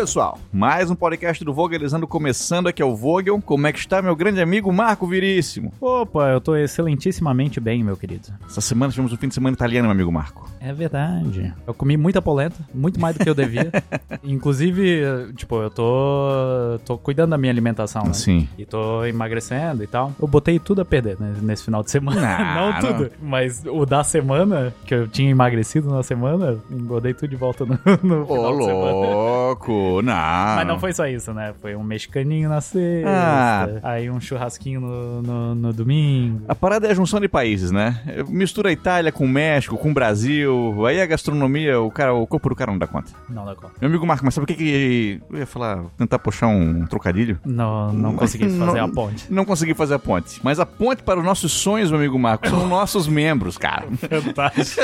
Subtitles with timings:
[0.00, 3.38] pessoal, mais um podcast do Vogelizando começando aqui é o Vogel.
[3.42, 5.74] Como é que está meu grande amigo Marco Viríssimo?
[5.78, 8.28] Opa, eu tô excelentissimamente bem, meu querido.
[8.46, 10.48] Essa semana tivemos um fim de semana italiano, meu amigo Marco.
[10.58, 11.52] É verdade.
[11.66, 13.70] Eu comi muita polenta, muito mais do que eu devia.
[14.24, 18.14] Inclusive, tipo, eu tô tô cuidando da minha alimentação, né?
[18.14, 18.48] Sim.
[18.56, 20.14] E tô emagrecendo e tal.
[20.18, 22.20] Eu botei tudo a perder né, nesse final de semana.
[22.26, 27.28] Ah, não tudo, mas o da semana, que eu tinha emagrecido na semana, engordei tudo
[27.28, 28.64] de volta no, no Ô, final de
[30.02, 30.12] não.
[30.56, 31.52] Mas não foi só isso, né?
[31.60, 33.68] Foi um mexicaninho na sexta, Ah.
[33.82, 36.42] aí um churrasquinho no, no, no domingo.
[36.48, 38.00] A parada é a junção de países, né?
[38.28, 40.86] Mistura a Itália com o México, com o Brasil.
[40.86, 43.10] Aí a gastronomia, o cara, o corpo do cara não dá conta.
[43.28, 43.74] Não dá conta.
[43.80, 45.20] Meu amigo Marco, mas sabe o que que...
[45.30, 47.38] Eu ia falar, tentar puxar um trocadilho.
[47.44, 49.26] Não, não consegui fazer Não- a ponte.
[49.32, 50.40] Não consegui fazer a ponte.
[50.42, 53.84] Mas a ponte para os nossos sonhos, meu amigo Marco, são nossos membros, cara.
[54.22, 54.80] Fantástico.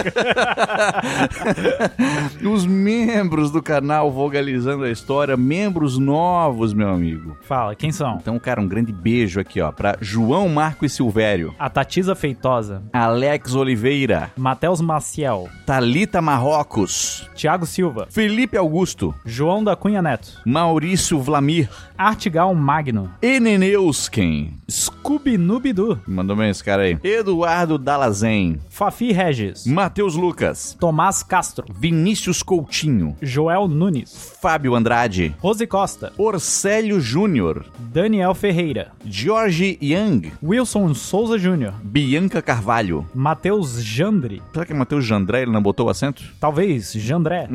[2.52, 7.36] Os membros do canal Vogalizando a História, membros novos, meu amigo.
[7.42, 8.16] Fala, quem são?
[8.16, 12.82] Então, cara, um grande beijo aqui, ó, pra João Marco e Silvério, A Tatiza Feitosa,
[12.94, 21.20] Alex Oliveira, Matheus Maciel, Talita Marrocos, Thiago Silva, Felipe Augusto, João da Cunha Neto, Maurício
[21.20, 24.54] Vlamir, Artigal Magno, Eneneusken.
[24.68, 26.98] Scooby Nubidu, Mandou bem esse cara aí.
[27.04, 35.66] Eduardo Dalazen, Fafi Regis, Matheus Lucas, Tomás Castro, Vinícius Coutinho, Joel Nunes, Fábio Andrade, Rose
[35.66, 43.04] Costa, Orcélio Júnior, Daniel Ferreira, George Young, Wilson Souza Júnior, Bianca Carvalho.
[43.12, 45.42] Matheus Jandre, Será que é Matheus Jandré?
[45.42, 46.22] Ele não botou o acento?
[46.38, 47.48] talvez Jandré,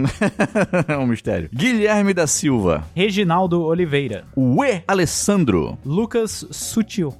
[0.89, 1.49] é um mistério.
[1.53, 7.15] Guilherme da Silva, Reginaldo Oliveira, Uê Alessandro, Lucas Sutil,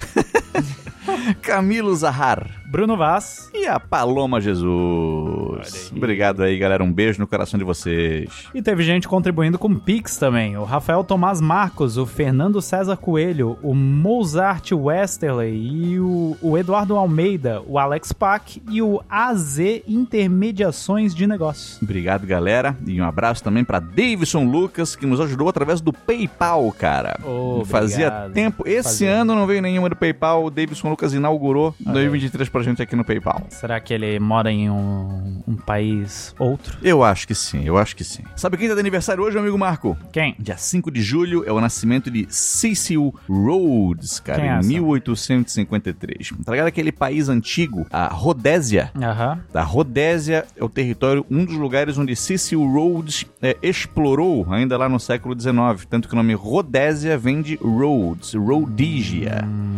[1.42, 5.92] Camilo Zahar Bruno Vaz, e a Paloma Jesus.
[5.94, 6.82] Obrigado aí, galera.
[6.82, 8.48] Um beijo no coração de vocês.
[8.56, 10.56] E teve gente contribuindo com Pix também.
[10.56, 16.96] O Rafael Tomás Marcos, o Fernando César Coelho, o Mozart Westerley e o, o Eduardo
[16.96, 21.78] Almeida, o Alex Pack e o AZ Intermediações de Negócios.
[21.82, 22.78] Obrigado, galera.
[22.88, 27.20] E um abraço também pra Davidson Lucas, que nos ajudou através do PayPal, cara.
[27.22, 27.66] Obrigado.
[27.66, 28.64] Fazia tempo.
[28.66, 29.12] Esse Fazia.
[29.12, 30.46] ano não veio nenhuma do PayPal.
[30.46, 33.42] O Davidson Lucas inaugurou Ah, 2023 pra gente aqui no PayPal.
[33.50, 36.78] Será que ele mora em um, um país outro?
[36.84, 38.24] Eu acho que sim, eu acho que sim.
[38.36, 39.98] Sabe quem tá de aniversário hoje, meu amigo Marco?
[40.12, 40.36] Quem?
[40.38, 44.68] Dia 5 de julho é o nascimento de Cecil Rhodes, cara, Quem é em essa?
[44.68, 46.34] 1853.
[46.46, 48.92] Tá ligado aquele país antigo, a Rodésia?
[48.96, 49.40] Aham.
[49.54, 54.88] A Rodésia é o território, um dos lugares onde Cecil Rhodes é, explorou ainda lá
[54.88, 55.86] no século XIX.
[55.90, 59.44] Tanto que o nome Rodésia vem de Rhodes, Rhodesia.
[59.46, 59.72] Hum.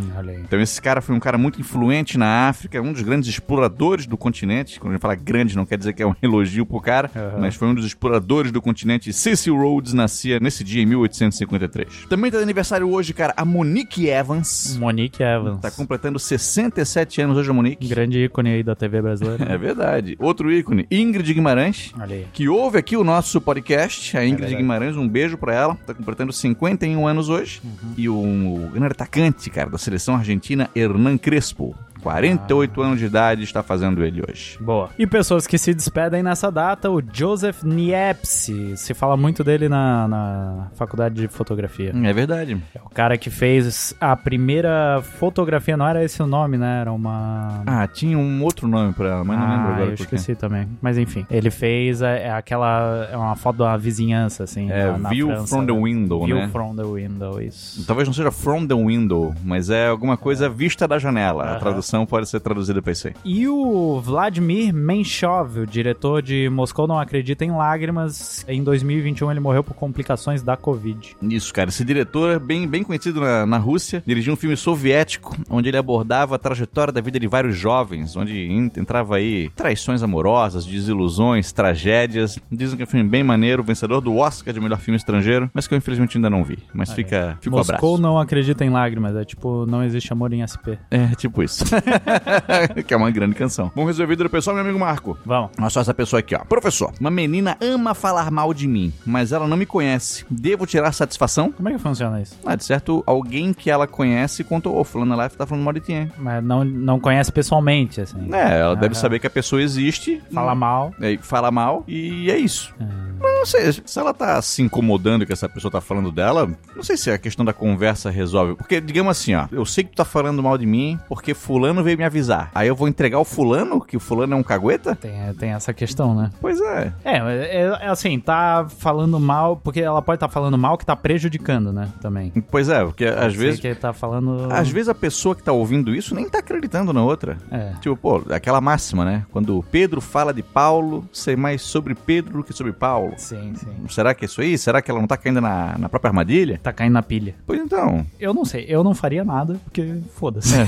[0.43, 4.17] Então esse cara foi um cara muito influente na África, um dos grandes exploradores do
[4.17, 4.79] continente.
[4.79, 7.39] Quando a gente fala grande, não quer dizer que é um elogio pro cara, Aham.
[7.39, 9.11] mas foi um dos exploradores do continente.
[9.13, 12.05] Cecil Rhodes nascia nesse dia em 1853.
[12.09, 14.77] Também tá de aniversário hoje, cara, a Monique Evans.
[14.79, 15.59] Monique Evans.
[15.59, 17.87] Tá completando 67 anos hoje a Monique.
[17.87, 19.43] Grande ícone aí da TV brasileira.
[19.53, 20.15] É verdade.
[20.19, 21.93] Outro ícone, Ingrid Guimarães.
[22.33, 24.55] Que ouve aqui o nosso podcast, a Ingrid verdade.
[24.61, 27.61] Guimarães, um beijo pra ela, tá completando 51 anos hoje.
[27.63, 27.93] Uhum.
[27.97, 31.75] E o, o grande atacante, cara, da seleção argentina, Hernan Crespo.
[32.03, 32.85] 48 Ah.
[32.85, 34.57] anos de idade está fazendo ele hoje.
[34.59, 34.89] Boa.
[34.97, 38.75] E pessoas que se despedem nessa data, o Joseph Niepce.
[38.77, 41.93] Se fala muito dele na, na faculdade de fotografia.
[42.03, 42.57] É verdade.
[42.75, 46.81] É o cara que fez a primeira fotografia, não era esse o nome, né?
[46.81, 47.63] Era uma.
[47.65, 49.89] Ah, tinha um outro nome pra ela, mas não lembro Ah, agora.
[49.89, 50.67] eu esqueci também.
[50.81, 53.07] Mas enfim, ele fez é, é aquela.
[53.11, 54.69] É uma foto da vizinhança, assim.
[54.71, 55.81] É, na, na View França, from the né?
[55.81, 56.47] Window, View né?
[56.49, 57.85] from the Window, isso.
[57.85, 61.43] Talvez não seja from the window, mas é alguma coisa vista da janela.
[61.43, 61.59] A Aham.
[62.05, 63.13] Pode ser traduzida pra isso aí.
[63.23, 69.39] E o Vladimir Menshov, o diretor de Moscou Não Acredita em Lágrimas, em 2021 ele
[69.39, 71.15] morreu por complicações da Covid.
[71.21, 71.69] Isso, cara.
[71.69, 74.03] Esse diretor é bem, bem conhecido na, na Rússia.
[74.05, 78.33] Dirigiu um filme soviético, onde ele abordava a trajetória da vida de vários jovens, onde
[78.47, 82.39] en- entrava aí traições amorosas, desilusões, tragédias.
[82.51, 85.67] Dizem que é um filme bem maneiro, vencedor do Oscar de melhor filme estrangeiro, mas
[85.67, 86.59] que eu infelizmente ainda não vi.
[86.73, 88.01] Mas fica, fica o Moscou abraço.
[88.01, 90.79] Não Acredita em Lágrimas, é tipo, não existe amor em SP.
[90.89, 91.63] É, tipo isso.
[92.87, 93.71] que é uma grande canção.
[93.75, 95.17] Bom resolvido do pessoal, meu amigo Marco.
[95.25, 95.51] Vamos.
[95.59, 96.39] Olha só essa pessoa aqui, ó.
[96.39, 100.25] Professor, uma menina ama falar mal de mim, mas ela não me conhece.
[100.29, 101.51] Devo tirar satisfação?
[101.51, 102.37] Como é que funciona isso?
[102.45, 105.79] Ah, de certo, alguém que ela conhece contou, ô, fulano lá tá falando mal de
[105.79, 106.11] ti, hein?
[106.17, 108.33] Mas não, não conhece pessoalmente, assim.
[108.33, 109.01] É, ela deve Aham.
[109.01, 110.21] saber que a pessoa existe.
[110.33, 110.93] Fala mal.
[111.01, 112.73] É, fala mal e é isso.
[112.79, 112.85] Ah.
[113.21, 116.97] não sei, se ela tá se incomodando que essa pessoa tá falando dela, não sei
[116.97, 118.55] se a questão da conversa resolve.
[118.55, 121.72] Porque, digamos assim, ó, eu sei que tu tá falando mal de mim porque fulano
[121.81, 122.51] veio me avisar.
[122.53, 124.95] Aí eu vou entregar o fulano, que o fulano é um cagueta?
[124.95, 126.29] Tem, tem essa questão, né?
[126.41, 126.93] Pois é.
[127.03, 130.85] É, é, é assim, tá falando mal, porque ela pode estar tá falando mal que
[130.85, 131.89] tá prejudicando, né?
[132.01, 132.31] Também.
[132.51, 133.59] Pois é, porque às vezes.
[133.59, 134.47] que tá falando.
[134.51, 137.37] Às vezes a pessoa que tá ouvindo isso nem tá acreditando na outra.
[137.49, 137.73] É.
[137.79, 139.25] Tipo, pô, aquela máxima, né?
[139.31, 143.13] Quando Pedro fala de Paulo, sei mais sobre Pedro do que sobre Paulo.
[143.17, 143.87] Sim, sim.
[143.89, 144.57] Será que é isso aí?
[144.57, 146.59] Será que ela não tá caindo na, na própria armadilha?
[146.61, 147.35] Tá caindo na pilha.
[147.45, 148.05] Pois então.
[148.19, 150.53] Eu não sei, eu não faria nada, porque foda-se.
[150.55, 150.67] É.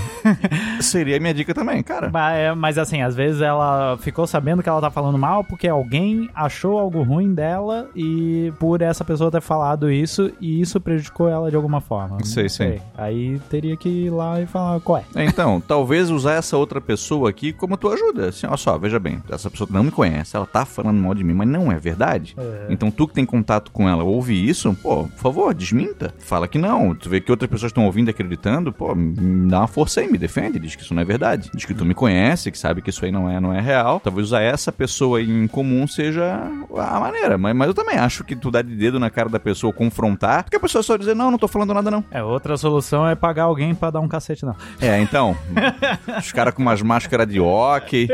[0.95, 2.09] Seria a minha dica também, cara.
[2.09, 5.67] Mas, é, mas assim, às vezes ela ficou sabendo que ela tá falando mal porque
[5.67, 11.27] alguém achou algo ruim dela e por essa pessoa ter falado isso e isso prejudicou
[11.27, 12.23] ela de alguma forma.
[12.23, 12.81] Sei, sei.
[12.97, 15.25] Aí teria que ir lá e falar qual é.
[15.25, 18.29] Então, talvez usar essa outra pessoa aqui como tua ajuda.
[18.29, 21.25] Assim, olha só, veja bem, essa pessoa não me conhece, ela tá falando mal de
[21.25, 22.37] mim, mas não é verdade.
[22.37, 22.67] É.
[22.69, 26.13] Então tu que tem contato com ela, ouve isso, pô, por favor, desminta.
[26.19, 26.95] Fala que não.
[26.95, 30.09] Tu vê que outras pessoas estão ouvindo e acreditando, pô, me dá uma força aí,
[30.09, 31.49] me defende, diz que isso não é verdade.
[31.53, 33.99] Diz que tu me conhece, que sabe que isso aí não é, não é real.
[33.99, 36.39] Talvez usar essa pessoa aí em comum seja
[36.77, 37.37] a maneira.
[37.37, 40.43] Mas, mas eu também acho que tu dá de dedo na cara da pessoa, confrontar,
[40.43, 42.03] porque a pessoa só dizer, não, não tô falando nada não.
[42.11, 44.55] É, outra solução é pagar alguém pra dar um cacete, não.
[44.79, 45.35] É, então,
[46.17, 48.07] os caras com umas máscaras de hockey,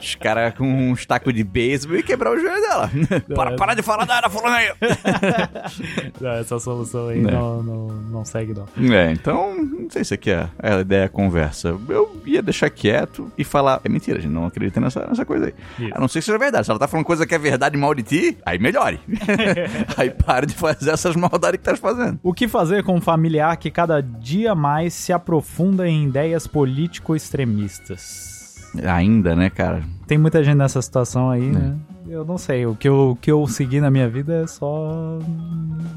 [0.00, 2.90] os caras com um taco de beisebol e quebrar o joelho dela.
[3.34, 4.72] para, para de falar da falando aí.
[6.20, 7.30] não, essa solução aí É.
[7.30, 8.94] não, não, não segue, não.
[8.94, 11.76] É, então, não sei se aqui é a ideia é a conversa.
[11.88, 13.80] Eu ia deixar quieto e falar.
[13.84, 15.54] É mentira, a gente não acredita nessa, nessa coisa aí.
[15.78, 15.94] Isso.
[15.94, 16.66] A não ser que seja verdade.
[16.66, 19.00] Se ela tá falando coisa que é verdade mal de ti, aí melhore.
[19.96, 22.18] aí para de fazer essas maldades que tá fazendo.
[22.22, 28.35] O que fazer com um familiar que cada dia mais se aprofunda em ideias político-extremistas?
[28.84, 29.82] Ainda, né, cara?
[30.06, 31.74] Tem muita gente nessa situação aí, né?
[32.08, 32.64] Eu não sei.
[32.66, 35.18] O que eu, o que eu segui na minha vida é só.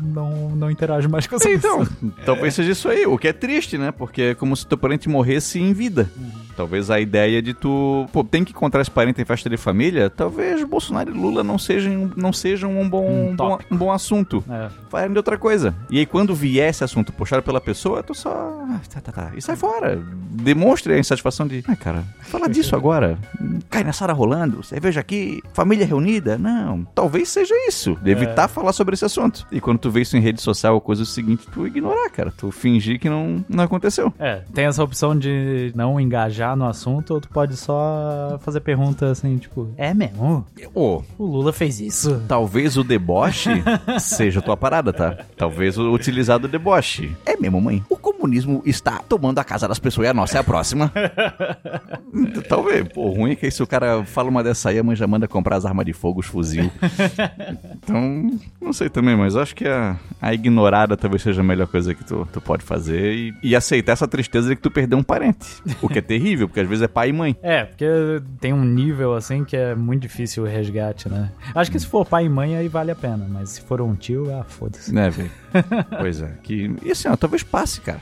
[0.02, 2.14] Não, não interajo mais com essa Então, pessoa.
[2.26, 3.06] talvez seja isso aí.
[3.06, 3.92] O que é triste, né?
[3.92, 6.10] Porque é como se teu parente morresse em vida.
[6.58, 10.10] Talvez a ideia de tu, pô, tem que encontrar esse parente em festa de família,
[10.10, 13.92] talvez Bolsonaro e Lula não sejam, não sejam um bom, Um um bom, um bom
[13.94, 14.44] assunto.
[14.50, 14.68] É.
[14.90, 15.74] Falem de outra coisa.
[15.90, 18.66] E aí, quando vier esse assunto puxado pela pessoa, tu só.
[18.80, 19.32] Ah, Tá, tá, tá.
[19.36, 20.02] E sai fora.
[20.32, 21.64] Demonstre a insatisfação de.
[21.68, 23.18] Ai, cara, fala disso agora.
[23.70, 26.38] Cai na sala rolando, cerveja aqui, família reunida.
[26.38, 26.86] Não.
[26.96, 27.98] Talvez seja isso.
[28.02, 29.46] De evitar falar sobre esse assunto.
[29.52, 32.34] E quando tu vê isso em rede social ou coisa seguinte, tu ignorar, cara.
[32.36, 34.14] Tu fingir que não, não aconteceu.
[34.20, 39.12] É, tem essa opção de não engajar no assunto, ou tu pode só fazer pergunta
[39.12, 40.46] assim, tipo, é mesmo?
[40.74, 42.22] Ô, O Lula fez isso?
[42.28, 43.50] Talvez o deboche
[44.00, 45.18] seja a tua parada, tá?
[45.38, 47.16] Talvez o utilizado deboche.
[47.26, 47.84] É mesmo, mãe.
[47.90, 50.92] O comunismo está tomando a casa das pessoas e a nossa é a próxima.
[52.48, 52.88] Talvez.
[52.90, 55.08] Pô, o ruim é que se o cara fala uma dessa aí, a mãe já
[55.08, 56.70] manda comprar as armas de fogo, os fuzil.
[57.84, 58.32] Então,
[58.62, 62.04] não sei também, mas acho que a, a ignorada talvez seja a melhor coisa que
[62.04, 65.48] tu, tu pode fazer e, e aceitar essa tristeza de que tu perdeu um parente.
[65.82, 67.36] O que é terrível, porque às vezes é pai e mãe.
[67.42, 67.86] É, porque
[68.40, 71.32] tem um nível assim que é muito difícil o resgate, né?
[71.54, 73.96] Acho que se for pai e mãe aí vale a pena, mas se for um
[73.96, 74.94] tio, ah, foda-se.
[74.94, 75.32] Né, velho?
[76.00, 76.32] pois é.
[76.44, 78.02] Que, e assim, ó, talvez passe, cara.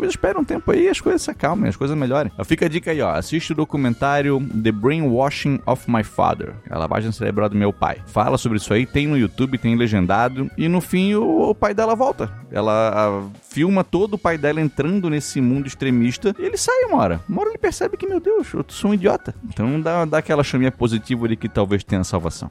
[0.00, 2.32] Talvez espere um tempo aí e as coisas se acalmem, as coisas melhorem.
[2.46, 3.10] Fica a dica aí, ó.
[3.12, 6.54] Assiste o documentário The Brainwashing of My Father.
[6.70, 7.98] A lavagem cerebral do meu pai.
[8.06, 10.50] Fala sobre isso aí, tem no YouTube, tem legendado.
[10.56, 12.32] E no fim, o, o pai dela volta.
[12.50, 16.34] Ela ah, filma todo o pai dela entrando nesse mundo extremista.
[16.38, 17.20] E ele sai uma hora.
[17.28, 19.34] Uma hora ele percebe que, meu Deus, eu sou um idiota.
[19.44, 22.48] Então dá, dá aquela chaminha positiva de que talvez tenha salvação.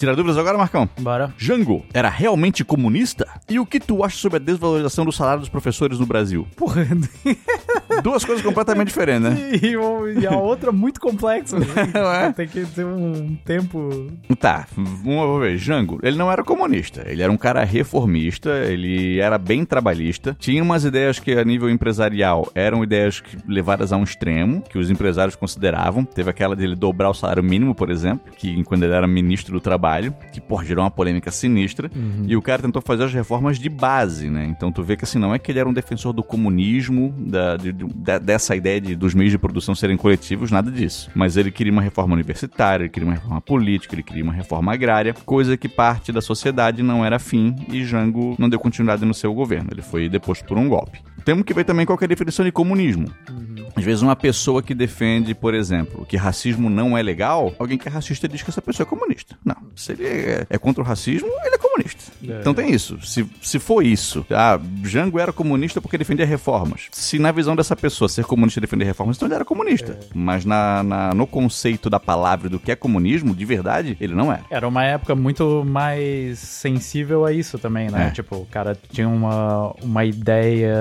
[0.00, 0.88] Tirar dúvidas agora, Marcão?
[0.98, 1.30] Bora.
[1.36, 3.28] Jango era realmente comunista?
[3.46, 6.48] E o que tu acha sobre a desvalorização do salário dos professores no Brasil?
[6.56, 6.86] Porra.
[8.02, 9.50] Duas coisas completamente diferentes, né?
[9.60, 11.58] e, e a outra muito complexa.
[11.58, 11.66] né?
[12.10, 12.32] É?
[12.32, 14.10] Tem que ter um tempo.
[14.38, 15.58] Tá, vamos ver.
[15.58, 17.04] Jango, ele não era comunista.
[17.06, 20.34] Ele era um cara reformista, ele era bem trabalhista.
[20.38, 24.78] Tinha umas ideias que, a nível empresarial, eram ideias que, levadas a um extremo, que
[24.78, 26.04] os empresários consideravam.
[26.04, 29.60] Teve aquela dele dobrar o salário mínimo, por exemplo, que quando ele era ministro do
[29.60, 29.89] trabalho,
[30.32, 31.90] que, pô, gerou uma polêmica sinistra.
[32.26, 34.46] E o cara tentou fazer as reformas de base, né?
[34.46, 37.56] Então tu vê que, assim, não é que ele era um defensor do comunismo, da,
[37.56, 41.10] de- de- dessa ideia de, dos meios de produção serem coletivos, nada disso.
[41.14, 44.72] Mas ele queria uma reforma universitária, ele queria uma reforma política, ele queria uma reforma
[44.72, 49.14] agrária, coisa que parte da sociedade não era afim e Jango não deu continuidade no
[49.14, 49.68] seu governo.
[49.72, 51.00] Ele foi deposto por um golpe.
[51.24, 53.06] Temos que ver também qual que é a definição de comunismo.
[53.76, 57.88] Às vezes uma pessoa que defende, por exemplo, que racismo não é legal, alguém que
[57.88, 59.36] é racista diz que essa pessoa é comunista.
[59.44, 62.12] Não, se ele é, é contra o racismo, ele é comunista.
[62.28, 62.40] É.
[62.40, 62.98] Então tem isso.
[63.06, 66.88] Se, se for isso, ah, Jango era comunista porque defendia reformas.
[66.90, 69.98] Se na visão dessa pessoa ser comunista e defender reformas, então ele era comunista.
[70.14, 74.32] Mas na, na- no conceito da palavra do que é comunismo, de verdade, ele não
[74.32, 74.42] era.
[74.50, 78.08] Era uma época muito mais sensível a isso também, né?
[78.08, 78.10] É.
[78.10, 80.74] Tipo, o cara tinha uma, uma ideia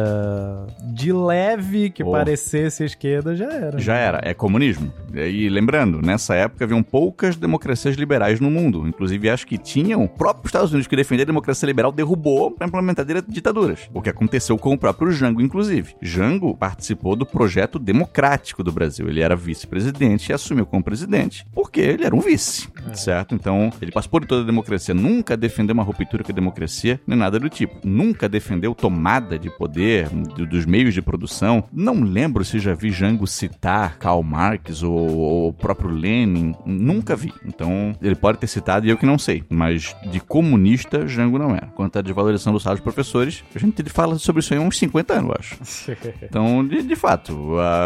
[0.84, 2.12] de leve que Oh.
[2.12, 3.80] parecesse esquerda, já era.
[3.80, 4.92] Já era, é comunismo.
[5.14, 8.88] E lembrando, nessa época haviam poucas democracias liberais no mundo.
[8.88, 10.04] Inclusive, acho que tinham.
[10.04, 13.90] O próprio Estados Unidos que defendia a democracia liberal derrubou para implementar ditaduras.
[13.94, 15.96] O que aconteceu com o próprio Jango, inclusive.
[16.02, 19.08] Jango participou do projeto democrático do Brasil.
[19.10, 23.36] Ele era vice-presidente e assumiu como presidente porque ele era um vice, certo?
[23.36, 24.94] Então, ele participou de toda a democracia.
[24.94, 27.76] Nunca defendeu uma ruptura com a democracia, nem nada do tipo.
[27.84, 31.64] Nunca defendeu tomada de poder dos meios de produção.
[31.72, 36.56] Não lembro se já vi Jango citar Karl Marx ou, o próprio Lenin.
[36.66, 37.34] Nunca vi.
[37.46, 39.44] Então, ele pode ter citado e eu que não sei.
[39.50, 41.68] Mas de comunista, Jango não era.
[41.68, 44.78] Quanto à desvalorização do salário dos professores, a gente fala sobre isso aí há uns
[44.78, 46.00] 50 anos, eu acho.
[46.22, 47.34] Então, de, de fato,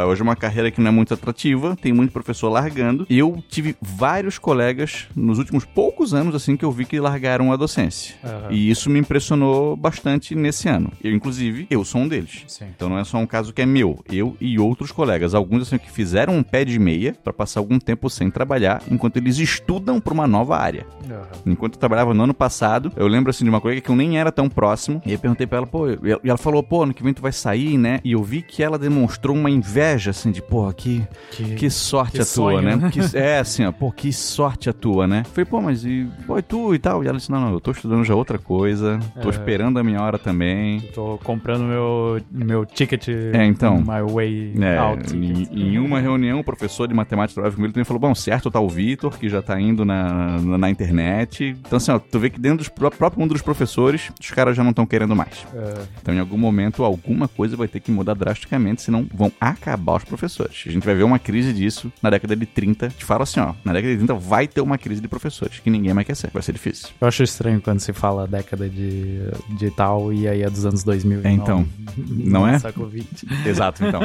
[0.08, 3.06] hoje é uma carreira que não é muito atrativa, tem muito professor largando.
[3.10, 7.52] E eu tive vários colegas nos últimos poucos anos, assim, que eu vi que largaram
[7.52, 8.16] a docência.
[8.24, 8.52] Aham.
[8.52, 10.92] E isso me impressionou bastante nesse ano.
[11.04, 12.23] Eu, inclusive, eu sou um deles.
[12.48, 12.65] Sim.
[12.75, 15.77] Então não é só um caso que é meu, eu e outros colegas, alguns assim
[15.77, 20.00] que fizeram um pé de meia para passar algum tempo sem trabalhar, enquanto eles estudam
[20.00, 20.86] para uma nova área.
[21.10, 21.22] Aham.
[21.46, 24.18] Enquanto eu trabalhava no ano passado, eu lembro assim de uma colega que eu nem
[24.20, 25.01] era tão próximo.
[25.06, 27.32] E aí perguntei pra ela, pô, e ela- falou, pô, ano que vem tu vai
[27.32, 28.00] sair, né?
[28.03, 32.18] E eu vi que ela demonstrou uma inveja, assim, de, pô, que, Que- que sorte
[32.18, 32.75] que a tua, né?
[32.75, 32.92] né?
[32.92, 35.24] Que- é, assim, ó, pô, que sorte a tua, né?
[35.32, 37.03] Falei, pô, mas e, pô, e tu e tal?
[37.03, 39.32] E ela disse, não, não, eu tô estudando já outra coisa, tô É.
[39.32, 40.82] esperando a minha hora também.
[40.94, 43.08] Tô comprando meu, meu ticket.
[43.10, 43.77] É, então.
[43.79, 45.15] My way É, out.
[45.15, 48.60] em, em uma reunião, o professor de matemática trabalhava comigo também falou: Bom, certo tá
[48.60, 51.55] o Vitor, que já tá indo na, na, na internet.
[51.65, 54.55] Então, assim, ó, tu vê que dentro do pró- próprio mundo dos professores, os caras
[54.55, 55.46] já não estão querendo mais.
[55.53, 59.96] É, Então, em algum momento, alguma coisa vai ter que mudar drasticamente, senão vão acabar
[59.98, 60.63] os professores.
[60.67, 62.89] A gente vai ver uma crise disso na década de 30.
[62.89, 65.70] Te falo assim, ó, na década de 30 vai ter uma crise de professores, que
[65.70, 66.29] ninguém mais quer ser.
[66.34, 66.89] Vai ser difícil.
[67.00, 69.20] Eu acho estranho quando se fala década de,
[69.58, 71.22] de tal e aí é dos anos 2000.
[71.22, 71.65] e É, então.
[72.08, 72.60] Não é?
[72.60, 73.28] Século 20.
[73.46, 74.02] Exato, então.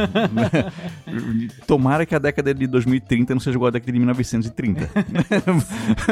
[1.67, 4.91] Tomara que a década de 2030 não seja igual a década de 1930.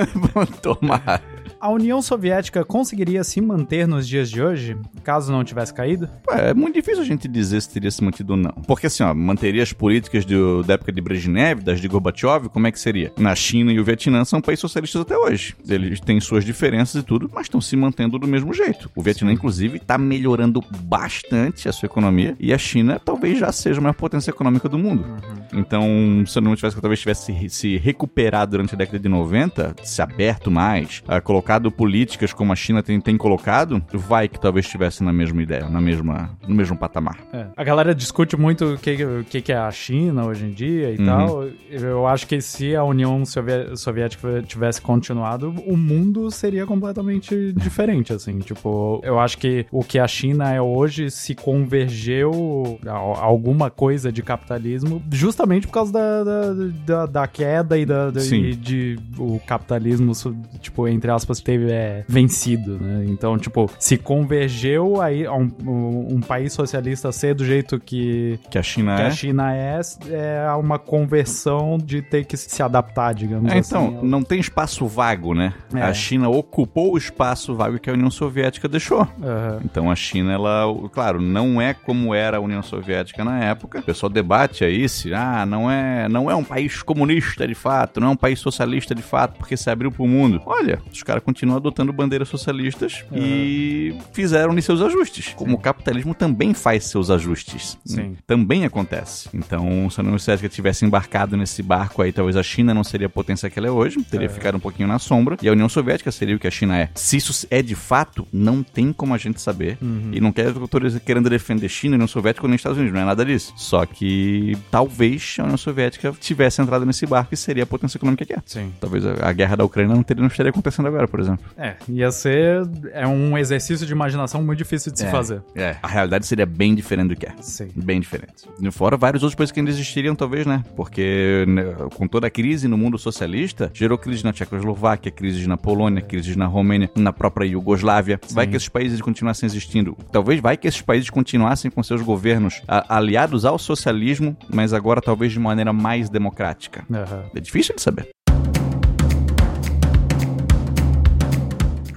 [0.63, 1.36] Tomara.
[1.59, 6.09] A União Soviética conseguiria se manter nos dias de hoje, caso não tivesse caído?
[6.31, 8.53] Ué, é muito difícil a gente dizer se teria se mantido ou não.
[8.67, 12.67] Porque assim, ó, manteria as políticas do- da época de Brezhnev, das de Gorbachev, como
[12.67, 13.13] é que seria?
[13.19, 15.57] Na China e o Vietnã são países socialistas até hoje.
[15.69, 18.91] Eles têm suas diferenças e tudo, mas estão se mantendo do mesmo jeito.
[18.95, 23.81] O Vietnã, inclusive, está melhorando bastante a sua economia e a China talvez já seja
[23.81, 25.05] a maior potência econômica do mundo.
[25.53, 30.01] Então, se eu não tivesse, talvez tivesse se, recuperado durante a década de 90, se
[30.03, 35.03] aberto mais, ah, colocado políticas como a China tem, tem colocado, vai que talvez estivesse
[35.05, 37.19] na mesma ideia, na mesma, no mesmo patamar.
[37.33, 37.47] É.
[37.57, 40.99] A galera discute muito o que, o que é a China hoje em dia e
[40.99, 41.07] Uhum.
[41.07, 41.45] tal.
[41.71, 48.13] Eu acho que se a União Sovi- Soviética tivesse continuado, o mundo seria completamente diferente,
[48.13, 48.39] assim.
[48.39, 52.91] Tipo, eu acho que o que a China é hoje se convergeu a
[53.25, 56.53] alguma coisa de capitalismo justamente por causa da, da,
[56.87, 60.13] da, da queda e da, da- e de o capitalismo,
[60.61, 63.05] tipo, entre aspas, teve é, vencido, né?
[63.09, 68.39] Então, tipo, se convergeu aí a um, um- um país socialista ser do jeito que,
[68.51, 69.07] Que a China que é.
[69.07, 73.75] a China é, é uma conversão de ter que se adaptar, digamos É, assim.
[73.75, 75.53] então, não tem espaço vago, né?
[75.75, 75.83] É.
[75.83, 79.01] A China ocupou o espaço vago que a União Soviética deixou.
[79.23, 79.61] Aham.
[79.65, 83.81] Então a China, ela, claro, não é como era a União Soviética na época.
[83.81, 88.01] O pessoal debate aí se, ah, não é, não é um país comunista de fato,
[88.01, 90.41] não é um país socialista de fato, porque se abriu pro mundo.
[90.47, 95.33] Olha, os caras continuam adotando bandeiras socialistas e fizeram seus ajustes.
[95.37, 97.79] Como o capitalismo também faz seus ajustes.
[97.85, 98.17] Sim.
[98.27, 99.29] Também acontece.
[99.35, 103.07] Então, se a União Soviética tivesse embarcado nesse barco aí, talvez a China não seria
[103.07, 104.29] a potência que ela é hoje, teria É.
[104.29, 106.89] ficado um pouquinho na sombra, e a União Soviética seria o que a China é.
[106.95, 109.79] Se isso é de fato, não tem como a gente saber.
[110.13, 113.03] E não quero que eu tô querendo defender China, União Soviética nem Estados Unidos, não
[113.03, 113.53] é nada disso.
[113.57, 117.97] Só que talvez talvez a União Soviética tivesse entrado nesse barco e seria a potência
[117.99, 118.39] econômica que é.
[118.45, 118.73] Sim.
[118.81, 121.45] Talvez a, a guerra da Ucrânia não, teria, não estaria acontecendo agora, por exemplo.
[121.57, 122.63] É, ia ser.
[122.93, 125.43] É um exercício de imaginação muito difícil de se fazer.
[125.55, 125.77] É.
[125.83, 127.33] A realidade seria bem diferente do que é.
[127.41, 127.69] Sim.
[127.75, 128.33] Bem diferente.
[128.71, 130.63] Fora vários outros países que ainda existiriam, talvez, né?
[130.77, 131.63] Porque né,
[131.95, 136.37] com toda a crise no mundo socialista, gerou crise na Tchecoslováquia, crise na Polônia, crise
[136.37, 138.21] na Romênia, na própria Iugoslávia.
[138.33, 139.97] Vai que esses países continuassem existindo.
[140.13, 145.01] Talvez vai que esses países continuassem com seus governos a- aliados ao socialismo, mas agora
[145.07, 146.85] talvez de maneira mais democrática.
[146.93, 147.31] Aham.
[147.33, 148.09] É difícil de saber.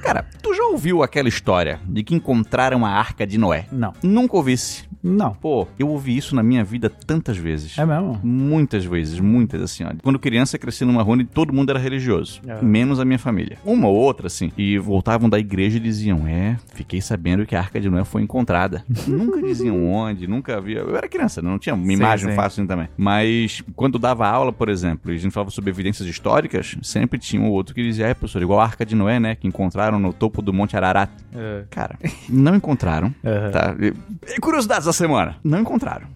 [0.03, 3.65] Cara, tu já ouviu aquela história de que encontraram a Arca de Noé?
[3.71, 3.93] Não.
[4.03, 4.87] Nunca ouvisse.
[5.01, 5.33] Não.
[5.33, 7.77] Pô, eu ouvi isso na minha vida tantas vezes.
[7.77, 8.19] É mesmo?
[8.23, 9.91] Muitas vezes, muitas assim, ó.
[10.03, 12.41] Quando criança, cresci numa rua onde todo mundo era religioso.
[12.47, 12.61] É.
[12.61, 13.57] Menos a minha família.
[13.65, 14.51] Uma ou outra, assim.
[14.57, 18.21] E voltavam da igreja e diziam: É, fiquei sabendo que a Arca de Noé foi
[18.21, 18.83] encontrada.
[19.07, 20.79] nunca diziam onde, nunca havia.
[20.79, 22.35] Eu era criança, não tinha uma Sim, imagem sim.
[22.35, 22.87] fácil assim também.
[22.97, 27.41] Mas quando dava aula, por exemplo, e a gente falava sobre evidências históricas, sempre tinha
[27.41, 29.35] um outro que dizia: É, professor, igual a Arca de Noé, né?
[29.35, 31.09] Que encontraram no topo do Monte Ararat.
[31.33, 31.63] É.
[31.69, 33.13] Cara, não encontraram.
[33.23, 33.51] Aham.
[33.51, 33.75] Tá?
[33.79, 33.93] E-
[34.35, 35.37] e curiosidades da semana.
[35.43, 36.07] Não encontraram.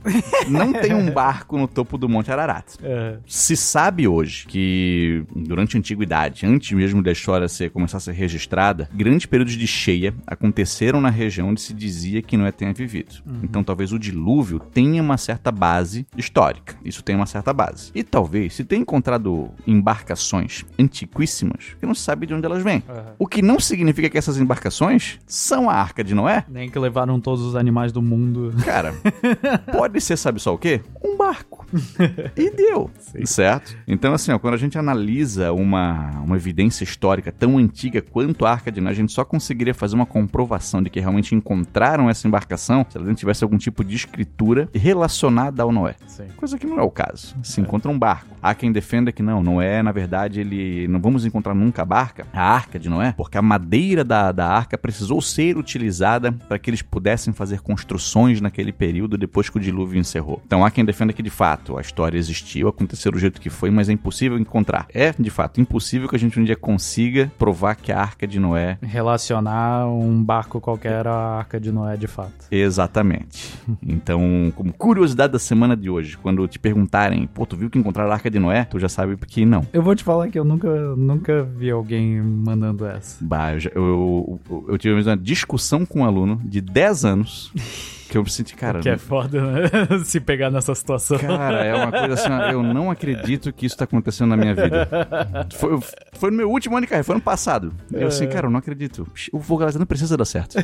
[0.49, 2.63] Não tem um barco no topo do Monte Ararat.
[2.85, 3.17] É.
[3.25, 8.11] Se sabe hoje que durante a antiguidade, antes mesmo da história ser, começar a ser
[8.11, 13.23] registrada, grandes períodos de cheia aconteceram na região onde se dizia que Noé tenha vivido.
[13.41, 16.75] Então talvez o dilúvio tenha uma certa base histórica.
[16.83, 17.91] Isso tem uma certa base.
[17.95, 22.83] E talvez, se tenha encontrado embarcações antiquíssimas, que não se sabe de onde elas vêm.
[22.89, 23.13] Aham.
[23.17, 27.19] O que não significa que essas embarcações são a Arca de Noé, Nem que levaram
[27.19, 28.53] todos os animais do mundo.
[28.63, 28.93] Cara,
[29.71, 30.81] pode ser, sabe só o quê?
[31.03, 31.65] Um barco.
[32.35, 32.89] E deu.
[33.25, 33.75] Certo?
[33.87, 38.51] Então, assim, ó, quando a gente analisa uma, uma evidência histórica tão antiga quanto a
[38.51, 42.27] Arca de Noé, a gente só conseguiria fazer uma comprovação de que realmente encontraram essa
[42.27, 45.95] embarcação se ela não tivesse algum tipo de escritura relacionada ao Noé.
[46.07, 46.27] Sim.
[46.37, 47.35] Coisa que não é o caso.
[47.43, 48.32] Se encontra um barco.
[48.43, 50.85] Há quem defenda que não, Noé, na verdade, ele.
[50.89, 54.45] Não vamos encontrar nunca a barca, a arca de Noé, porque a madeira da, da
[54.45, 59.61] arca precisou ser utilizada para que eles pudessem fazer construções naquele período depois que o
[59.61, 60.41] dilúvio encerrou.
[60.45, 63.69] Então há quem defenda que de fato a história existiu, aconteceu do jeito que foi,
[63.69, 64.87] mas é impossível encontrar.
[64.93, 68.39] É, de fato, impossível que a gente um dia consiga provar que a arca de
[68.39, 72.47] Noé Relacionar um barco qualquer à Arca de Noé de fato.
[72.51, 73.53] Exatamente.
[73.81, 78.11] Então, como curiosidade da semana de hoje, quando te perguntarem, pô, tu viu que encontraram
[78.11, 78.65] a Arca de Noé?
[78.65, 79.65] Tu já sabe que não.
[79.71, 83.17] Eu vou te falar que eu nunca, nunca vi alguém mandando essa.
[83.23, 87.51] Bah, eu, já- eu, eu, eu tive uma discussão com um aluno de 10 anos
[88.13, 88.79] que eu me senti, cara.
[88.79, 89.69] que é foda, né?
[90.05, 91.17] Se pegar nessa situação.
[91.17, 94.87] Cara, é uma coisa assim, eu não acredito que isso tá acontecendo na minha vida.
[95.57, 95.79] Foi,
[96.13, 97.73] foi no meu último ano de carreira, foi ano passado.
[97.91, 99.07] Eu assim, cara, eu não acredito.
[99.31, 100.57] O Vogalista não precisa dar certo.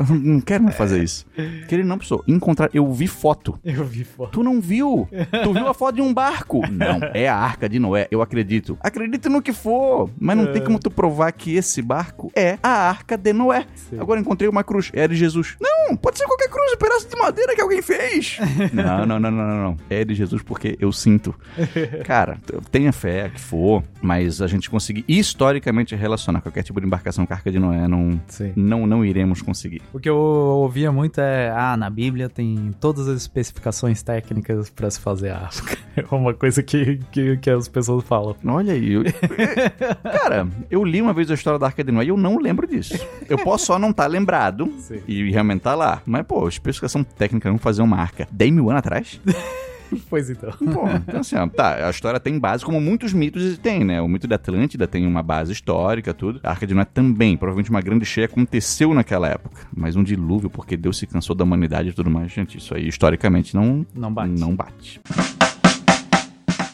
[0.00, 1.26] Eu não quero mais fazer isso.
[1.68, 2.24] Que ele não precisou.
[2.26, 3.58] Encontrar, eu vi foto.
[3.62, 4.30] Eu vi foto.
[4.30, 5.06] Tu não viu?
[5.42, 6.62] Tu viu a foto de um barco?
[6.70, 8.78] Não, é a Arca de Noé, eu acredito.
[8.80, 12.88] Acredito no que for, mas não tem como tu provar que esse barco é a
[12.88, 13.66] Arca de Noé.
[13.98, 15.56] Agora encontrei uma cruz, é de Jesus.
[15.60, 18.38] Não, pode ser qualquer cruz, um pedaço de madeira que alguém fez.
[18.72, 19.76] Não, não, não, não, não, não.
[19.88, 21.34] É de Jesus porque eu sinto.
[22.04, 22.38] Cara,
[22.70, 27.32] tenha fé que for, mas a gente conseguir historicamente relacionar qualquer tipo de embarcação com
[27.32, 28.52] a Arca de Noé, não, Sim.
[28.56, 29.82] não, não iremos conseguir.
[29.92, 34.90] O que eu ouvia muito é, ah, na Bíblia tem todas as especificações técnicas pra
[34.90, 35.78] se fazer a arca.
[35.96, 38.36] É uma coisa que, que, que as pessoas falam.
[38.46, 38.92] Olha aí.
[38.92, 39.02] eu-
[40.02, 42.66] Cara, eu li uma vez a história da Arca de Noé e eu não lembro
[42.66, 42.94] disso.
[43.28, 45.00] Eu posso só não estar lembrado Sim.
[45.06, 46.00] e realmente tá lá.
[46.06, 49.20] Mas, pô, especificação técnica, vamos fazer uma arca 10 mil anos atrás?
[50.08, 50.52] Pois então.
[50.52, 54.00] Pô, então assim, ó, tá, a história tem base, como muitos mitos tem, né?
[54.00, 56.38] O mito da Atlântida tem uma base histórica, tudo.
[56.44, 59.66] A Arca de Noé também, provavelmente uma grande cheia aconteceu naquela época.
[59.76, 62.86] Mas um dilúvio, porque Deus se cansou da humanidade e tudo mais, gente, isso aí
[62.86, 64.40] historicamente não, Não bate.
[64.40, 65.00] Não bate.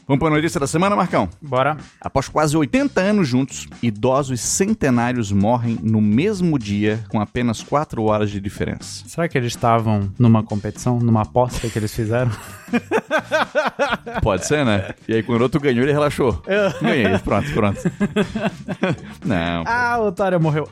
[0.09, 1.29] Vamos pra notícia da semana, Marcão?
[1.43, 1.77] Bora.
[2.01, 8.31] Após quase 80 anos juntos, idosos centenários morrem no mesmo dia com apenas 4 horas
[8.31, 9.03] de diferença.
[9.09, 12.31] Será que eles estavam numa competição, numa aposta que eles fizeram?
[14.23, 14.95] Pode ser, né?
[15.09, 16.41] E aí quando o outro ganhou, ele relaxou.
[16.81, 17.81] Ganhei, pronto, pronto.
[19.27, 19.65] Não.
[19.67, 20.69] ah, o otário morreu.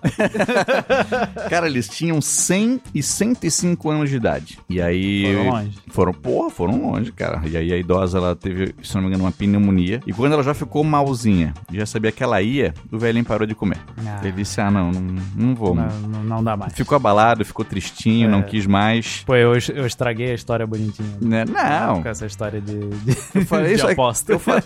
[1.51, 4.61] Cara, eles tinham 100 e 105 anos de idade.
[4.71, 5.25] E aí...
[5.25, 5.79] Foram longe.
[5.89, 7.43] Foram, porra, foram longe, cara.
[7.49, 10.01] E aí a idosa, ela teve, se não me engano, uma pneumonia.
[10.07, 13.55] E quando ela já ficou malzinha, já sabia que ela ia, o velhinho parou de
[13.55, 13.79] comer.
[14.07, 14.21] Ah.
[14.23, 15.75] Ele disse, ah, não, não, não vou.
[15.75, 16.73] Não, não- não dá mais.
[16.75, 18.31] Ficou abalado, ficou tristinho, É.
[18.31, 19.23] não quis mais.
[19.27, 21.09] Pô, eu, eu estraguei a história bonitinha.
[21.21, 21.45] Né?
[21.45, 22.03] Não.
[22.03, 24.33] Com essa história de, de, Eu falei, de isso aqui, aposta.
[24.33, 24.63] eu, fa-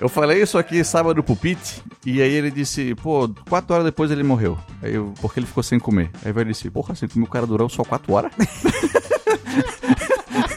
[0.00, 4.10] eu falei isso aqui sábado pro Pete, e aí ele disse, pô, quatro horas depois
[4.10, 4.58] ele morreu.
[4.82, 6.10] Aí eu, porque ele ficou sem comer.
[6.24, 8.32] Aí ele disse, porra, sem comer o cara durou só quatro horas?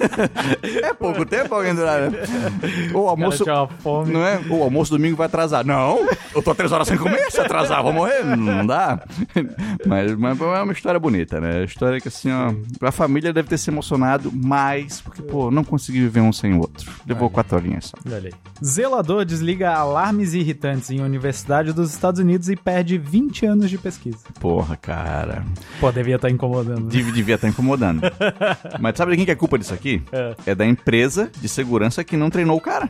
[0.84, 2.18] é pouco tempo alguém durar, né?
[2.94, 3.44] O almoço.
[4.12, 4.40] Não é?
[4.50, 5.66] O almoço domingo vai atrasar.
[5.66, 6.08] Não!
[6.34, 8.24] Eu tô três horas sem comer, se atrasar, vou morrer.
[8.24, 9.04] Não dá.
[9.86, 11.64] Mas, mas é uma história bonita, né?
[11.64, 12.54] História que assim, ó.
[12.86, 16.60] A família deve ter se emocionado mais, porque, pô, não consegui viver um sem o
[16.60, 16.92] outro.
[17.06, 17.98] Levou quatro horinhas só.
[18.06, 18.32] Olha aí.
[18.64, 24.18] Zelador desliga alarmes irritantes em Universidade dos Estados Unidos e perde 20 anos de pesquisa.
[24.40, 25.44] Porra, cara.
[25.80, 26.84] Pô, devia estar incomodando.
[26.86, 26.90] né?
[26.92, 28.02] Dev- Devia estar incomodando.
[28.80, 29.91] Mas sabe de quem que é a culpa disso aqui?
[30.12, 30.36] É.
[30.48, 32.90] É da empresa de segurança que não treinou o cara.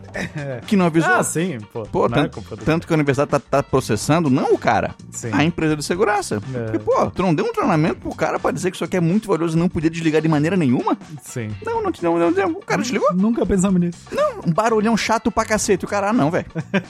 [0.67, 1.11] Que não avisou.
[1.13, 1.83] Ah, sim, pô.
[1.83, 5.29] Pô, não é tanto, tanto que a universidade tá, tá processando não o cara, Sim.
[5.33, 6.41] a empresa de segurança.
[6.53, 6.59] É.
[6.63, 9.01] Porque, pô, tu não deu um treinamento pro cara pra dizer que isso aqui é
[9.01, 10.97] muito valioso e não podia desligar de maneira nenhuma?
[11.23, 11.49] Sim.
[11.65, 12.15] Não, não, te- não
[12.51, 13.13] o cara desligou.
[13.13, 13.97] Nunca pensamos nisso.
[14.11, 15.85] Não, um barulhão chato pra cacete.
[15.85, 16.45] O cara, ah, não, velho.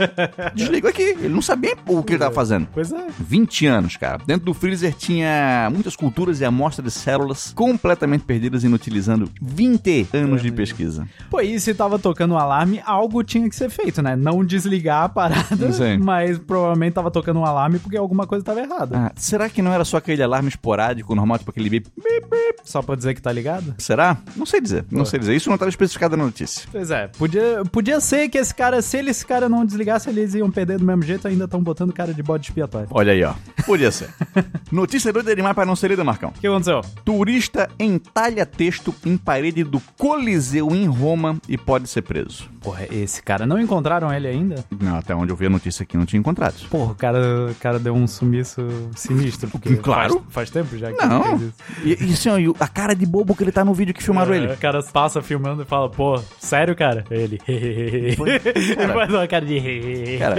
[0.55, 1.01] Desligou aqui.
[1.01, 2.67] Ele não sabia o que ele tava fazendo.
[2.73, 3.07] Pois é.
[3.19, 4.21] 20 anos, cara.
[4.25, 10.41] Dentro do freezer tinha muitas culturas e amostras de células completamente perdidas, inutilizando 20 anos
[10.41, 11.07] de pesquisa.
[11.29, 14.15] Pô, e se tava tocando um alarme, algo tinha que ser feito, né?
[14.15, 15.97] Não desligar a parada, Sim.
[15.97, 18.97] mas provavelmente tava tocando um alarme porque alguma coisa tava errada.
[18.97, 22.61] Ah, será que não era só aquele alarme esporádico, normal, tipo aquele bip, bip, bip?
[22.63, 23.75] Só pra dizer que tá ligado?
[23.77, 24.17] Será?
[24.35, 25.35] Não sei dizer, não sei dizer.
[25.35, 26.67] Isso não estava especificado na notícia.
[26.71, 30.33] Pois é, podia, podia ser que esse cara, se ele, esse cara não desligasse, eles
[30.33, 32.87] iam perder do mesmo jeito, ainda estão botando cara de bode expiatório.
[32.91, 33.33] Olha aí, ó.
[33.65, 34.09] Podia ser.
[34.71, 36.29] Notícia doida demais para não ser lida, Marcão.
[36.29, 36.81] O que aconteceu?
[37.03, 42.49] Turista entalha texto em parede do Coliseu em Roma e pode ser preso.
[42.61, 44.63] Porra, esse cara, não encontraram ele ainda?
[44.79, 46.53] Não, até onde eu vi a notícia aqui não tinha encontrado.
[46.69, 47.19] Porra, o cara,
[47.51, 48.61] o cara deu um sumiço
[48.95, 49.49] sinistro.
[49.49, 50.13] Porque Claro.
[50.29, 51.25] Faz, faz tempo já que Não.
[51.25, 52.03] ele fez isso.
[52.03, 54.03] E, e assim, e o- a cara de bobo que ele tá no vídeo que
[54.03, 54.53] filmaram É, ele.
[54.53, 57.03] O cara passa filmando e fala, pô, sério, cara?
[57.09, 57.39] Ele.
[57.47, 59.61] ele faz uma cara de.
[60.19, 60.35] Cara,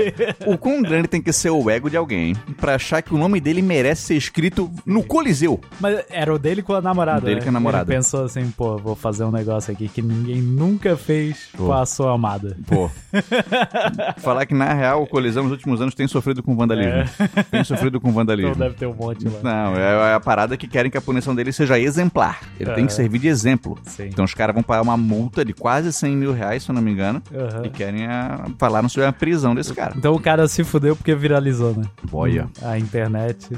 [0.47, 3.41] o quão grande tem que ser o ego de alguém pra achar que o nome
[3.41, 5.61] dele merece ser escrito no Coliseu?
[5.81, 7.21] Mas era o dele com a namorada.
[7.21, 7.43] O dele né?
[7.43, 7.91] com a namorada.
[7.93, 11.67] Ele pensou assim, pô, vou fazer um negócio aqui que ninguém nunca fez Pô.
[11.67, 12.57] com a sua amada.
[12.67, 12.91] Pô.
[14.19, 17.05] Falar que na real o Coliseu nos últimos anos tem sofrido com vandalismo.
[17.51, 18.55] Tem sofrido com Então vandalismo.
[18.55, 19.41] deve ter um monte lá.
[19.43, 22.41] Não, é a parada que querem que a punição dele seja exemplar.
[22.59, 22.75] Ele É.
[22.75, 23.79] tem que servir de exemplo.
[23.85, 24.05] Sim.
[24.07, 26.83] Então os caras vão pagar uma multa de quase 100 mil reais, se eu não
[26.83, 27.63] me engano, Aham.
[27.65, 29.95] e querem a, falar sobre a prisão desse cara.
[29.97, 31.85] Então o cara se fudeu porque viralizou, né?
[32.11, 32.49] Boia.
[32.63, 33.49] A internet.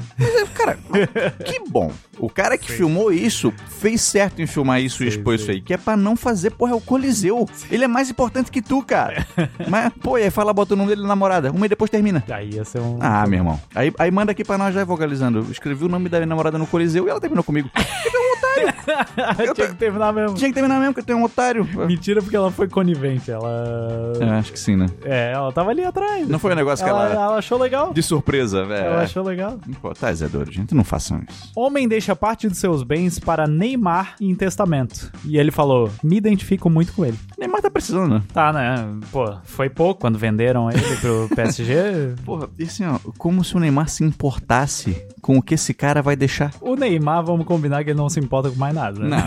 [0.53, 0.77] Cara,
[1.45, 1.91] que bom.
[2.17, 5.43] O cara que filmou isso fez certo em filmar isso e Sim, expor sim.
[5.43, 5.61] isso aí.
[5.61, 7.47] Que é pra não fazer, porra, é o Coliseu.
[7.69, 9.25] Ele é mais importante que tu, cara.
[9.69, 11.51] Mas, pô, e aí fala, bota o nome dele na namorada.
[11.51, 12.23] Um mês depois termina.
[12.29, 12.97] Aí ia ser um.
[12.99, 13.59] Ah, meu irmão.
[13.73, 15.39] Aí, aí manda aqui pra nós já vocalizando.
[15.39, 17.69] Eu escrevi o nome da minha namorada no Coliseu e ela terminou comigo.
[19.55, 20.37] Tinha que terminar mesmo.
[20.37, 21.67] Tinha que terminar mesmo, porque tu é um otário.
[21.87, 23.31] Mentira, porque ela foi conivente.
[23.31, 24.13] Ela.
[24.19, 24.87] É, acho que sim, né?
[25.03, 26.27] É, ela tava ali atrás.
[26.27, 27.13] Não foi um negócio que ela, ela...
[27.25, 27.93] ela achou legal.
[27.93, 28.95] De surpresa, Ela velho.
[28.99, 29.59] achou legal.
[29.81, 31.51] Pô, tá, Zé Douro, gente, não façam isso.
[31.55, 35.11] Homem deixa parte dos seus bens para Neymar em testamento.
[35.25, 37.17] E ele falou: Me identifico muito com ele.
[37.37, 38.21] Neymar tá precisando, né?
[38.33, 38.87] Tá, né?
[39.11, 42.15] Pô, foi pouco quando venderam ele pro PSG.
[42.25, 46.01] Porra, e assim, ó, como se o Neymar se importasse com o que esse cara
[46.01, 46.51] vai deixar.
[46.61, 48.99] O Neymar, vamos combinar que ele não se importa com mais nada.
[48.99, 49.07] Né?
[49.09, 49.17] não.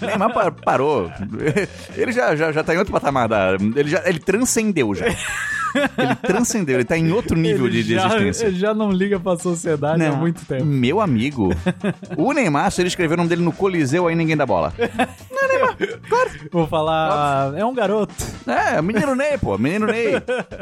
[0.00, 0.08] não.
[0.08, 1.10] Neymar pa- parou.
[1.96, 3.28] Ele já, já, já tá em outro patamar.
[3.28, 5.06] Da, ele, já, ele transcendeu já.
[5.98, 8.46] Ele transcendeu, ele tá em outro nível Ele de, de já, existência.
[8.46, 10.16] ele já não liga pra sociedade há Não.
[10.18, 10.64] muito tempo.
[10.64, 11.50] Meu amigo.
[12.16, 14.72] O Neymar, se ele escrever o nome dele no Coliseu, aí ninguém dá bola.
[16.50, 18.14] Vou falar, é um garoto,
[18.46, 19.56] É, menino Ney, pô.
[19.58, 20.20] Menino Ney.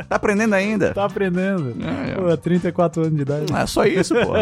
[0.09, 0.93] Tá aprendendo ainda.
[0.95, 1.75] tá aprendendo.
[1.83, 2.15] É, é.
[2.15, 3.53] Pô, 34 anos de idade.
[3.53, 4.33] É só isso, pô.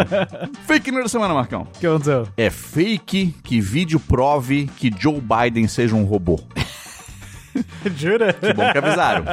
[0.66, 1.62] Fake news da semana, Marcão.
[1.74, 2.26] O que aconteceu?
[2.37, 6.38] É fake que vídeo prove que Joe Biden seja um robô.
[7.96, 8.32] Jura?
[8.32, 9.24] Que bom que avisaram.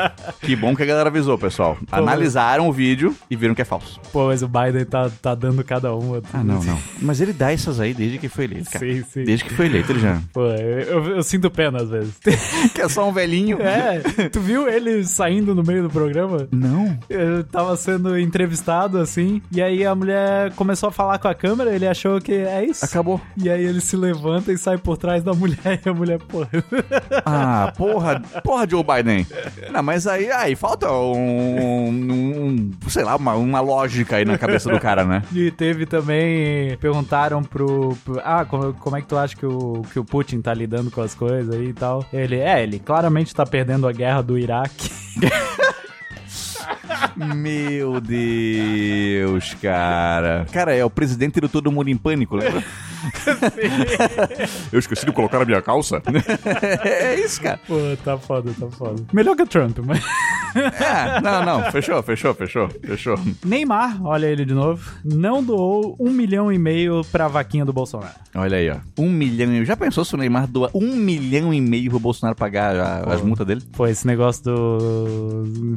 [0.41, 1.77] Que bom que a galera avisou, pessoal.
[1.91, 3.99] Analisaram o vídeo e viram que é falso.
[4.11, 6.21] Pô, mas o Biden tá, tá dando cada uma.
[6.33, 6.79] Ah, não, não.
[7.01, 8.85] Mas ele dá essas aí desde que foi eleito, cara.
[8.85, 9.23] Sim, sim.
[9.23, 10.19] Desde que foi eleito, ele já.
[10.33, 12.13] Pô, eu, eu- eu sinto pena às vezes.
[12.73, 13.57] Que é só um velhinho.
[13.61, 16.47] É, tu viu ele saindo no meio do programa?
[16.51, 16.97] Não.
[17.09, 21.73] Ele tava sendo entrevistado assim, e aí a mulher começou a falar com a câmera,
[21.73, 22.83] ele achou que é isso.
[22.85, 23.19] Acabou.
[23.37, 26.45] E aí ele se levanta e sai por trás da mulher, e a mulher, pô.
[27.25, 28.08] Ah, porra,
[28.43, 29.25] porra, Joe Biden.
[29.71, 34.69] Não, mas aí, aí falta um, um- sei lá, uma, uma lógica aí na cabeça
[34.71, 35.23] do cara, né?
[35.33, 36.77] E teve também.
[36.77, 37.95] Perguntaram pro.
[38.05, 40.89] pro- ah, como, como é que tu acha que o, que o Putin tá lidando
[40.91, 42.05] com as coisas aí e tal?
[42.13, 44.89] Ele, é, ele claramente tá perdendo a guerra do Iraque.
[47.15, 50.45] Meu Deus, cara.
[50.51, 52.63] Cara, é o presidente do Todo Mundo em Pânico, lembra?
[54.71, 56.01] Eu esqueci de colocar a minha calça.
[56.83, 57.59] é isso, cara.
[57.67, 59.03] Pô, tá foda, tá foda.
[59.13, 59.99] Melhor que o Trump, mas.
[60.55, 63.15] É, não, não, fechou, fechou, fechou, fechou.
[63.45, 68.15] Neymar, olha ele de novo, não doou um milhão e meio pra vaquinha do Bolsonaro.
[68.33, 68.77] Olha aí, ó.
[68.97, 69.63] Um milhão e...
[69.63, 73.21] Já pensou se o Neymar doa um milhão e meio pro Bolsonaro pagar a- as
[73.21, 73.61] multas dele?
[73.73, 75.75] Pô, esse negócio do.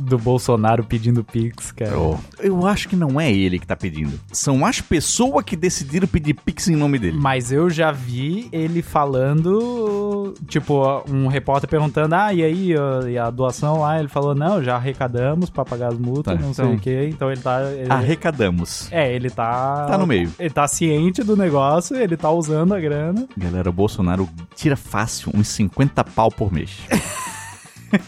[0.00, 1.96] do Bolsonaro pedindo Pix, cara.
[1.96, 4.18] Oh, Eu acho que não é ele que tá pedindo.
[4.32, 7.18] São as pessoas que decidiram pedir Pix em nome dele.
[7.20, 12.74] Mas eu já vi ele falando, tipo, um repórter perguntando, ah, e aí,
[13.08, 13.98] e a doação lá?
[13.98, 17.08] Ele falou, não, já arrecadamos pra pagar as multas, Tá, não sei o quê.
[17.10, 17.62] Então ele tá...
[17.62, 18.88] Ele, Arrecadamos.
[18.92, 19.86] É, ele tá...
[19.86, 20.30] Tá no meio.
[20.38, 23.26] Ele tá ciente do negócio, ele tá usando a grana.
[23.36, 26.78] Galera, o Bolsonaro tira fácil uns 50 pau por mês.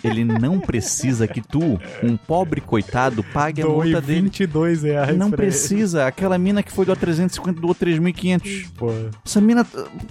[0.02, 4.22] Ele não precisa que tu, um pobre coitado, pague a Doe multa dele.
[4.22, 5.50] 22 reais Não pra ele.
[5.52, 6.06] precisa.
[6.06, 8.66] Aquela mina que foi doar 350 doou 3.500.
[8.76, 8.90] Pô.
[9.24, 9.66] Essa mina,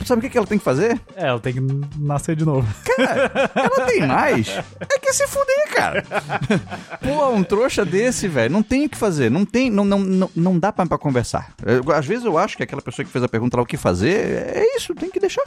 [0.05, 0.99] sabe o que ela tem que fazer?
[1.15, 1.61] É, ela tem que
[1.99, 2.67] nascer de novo.
[2.97, 4.49] Ela tem mais.
[4.49, 6.03] É que se fuder, cara.
[7.01, 9.29] Pô, um trouxa desse, velho, não tem o que fazer.
[9.31, 11.53] Não tem, não, não, não, não dá pra, pra conversar.
[11.65, 13.77] Eu- às vezes eu acho que aquela pessoa que fez a pergunta lá o que
[13.77, 14.15] fazer,
[14.55, 15.43] é isso, tem que deixar.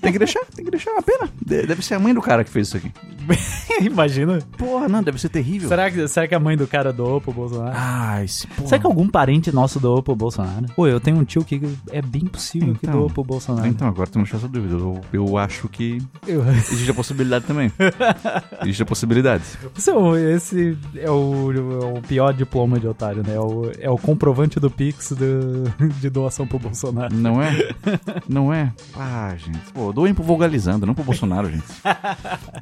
[0.00, 1.28] Tem que deixar, tem que deixar, é uma pena.
[1.44, 2.92] De- Deve ser a mãe do cara que fez isso aqui.
[3.80, 4.38] Imagina.
[4.56, 5.68] Porra, não, deve ser terrível.
[5.68, 7.72] Será que, será que a mãe do cara doou pro Bolsonaro?
[7.76, 8.68] Ah, esse porra.
[8.68, 10.66] Será que algum parente nosso doou pro Bolsonaro?
[10.74, 12.98] Pô, eu tenho um tio que é bem possível que Então.
[13.00, 13.66] doou pro Bolsonaro.
[13.66, 14.74] Então, agora temos essa dúvida.
[14.74, 17.70] Eu, eu acho que Eu- existe a possibilidade também.
[18.62, 19.44] Existe a possibilidade.
[19.78, 23.34] Então, esse é o, é o pior diploma de otário, né?
[23.34, 25.64] É o, é o comprovante do Pix do-
[26.00, 27.14] de doação pro Bolsonaro.
[27.14, 27.50] Não é?
[28.28, 28.72] Não é?
[28.94, 29.58] Ah, gente.
[29.72, 31.64] Pô, doem pro Vogalizando, não pro Bolsonaro, gente.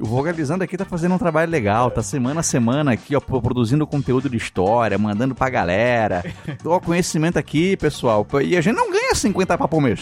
[0.01, 3.87] O Vogalizando aqui tá fazendo um trabalho legal, tá semana a semana aqui, ó, produzindo
[3.87, 6.25] conteúdo de história, mandando pra galera.
[6.65, 8.27] Ó, conhecimento aqui, pessoal.
[8.45, 10.01] E a gente não ganha 50 papo por mês.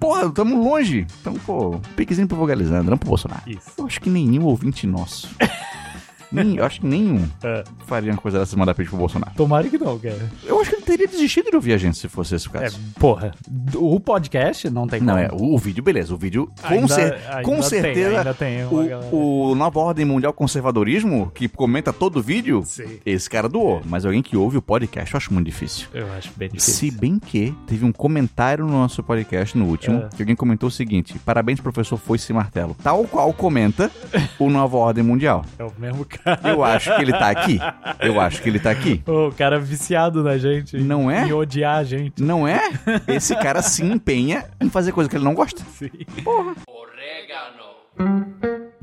[0.00, 1.06] Porra, tamo longe.
[1.20, 3.42] Então, pô, piquezinho pro Vogalizando, não pro Bolsonaro.
[3.46, 3.72] Isso.
[3.78, 5.28] Eu acho que nenhum ouvinte nosso.
[6.30, 7.64] nem, eu acho que nenhum É.
[7.86, 9.32] faria uma coisa dessa mandar peixe pro Bolsonaro.
[9.36, 10.30] Tomara que não, cara.
[10.44, 12.60] Eu acho que ele teria desistido de ouvir a gente se fosse esse o É,
[12.60, 12.78] caso.
[12.98, 13.32] porra,
[13.74, 15.26] o podcast não tem Não, como.
[15.26, 18.34] é, o, o vídeo, beleza, o vídeo, com, Ainda- cer- ainda com tem, certeza, ainda
[18.34, 19.00] tem galera.
[19.12, 22.98] o, o Nova Ordem Mundial Conservadorismo, que comenta todo o vídeo, Sim.
[23.04, 25.88] esse cara doou, mas alguém que ouve o podcast eu acho muito difícil.
[25.94, 27.00] Eu acho bem Se difícil.
[27.00, 30.08] bem que teve um comentário no nosso podcast, no último, É.
[30.16, 32.76] que alguém comentou o seguinte: parabéns, professor Foice Martelo.
[32.82, 33.90] Tal qual comenta
[34.38, 35.44] o Nova Ordem Mundial.
[35.58, 36.25] É o mesmo cara.
[36.44, 37.58] Eu acho que ele tá aqui.
[38.00, 39.02] Eu acho que ele tá aqui.
[39.06, 40.76] O cara viciado na gente.
[40.78, 41.26] Não é?
[41.26, 42.22] Em odiar a gente.
[42.22, 42.60] Não é?
[43.08, 45.62] Esse cara se empenha em fazer coisa que ele não gosta.
[45.74, 45.90] Sim.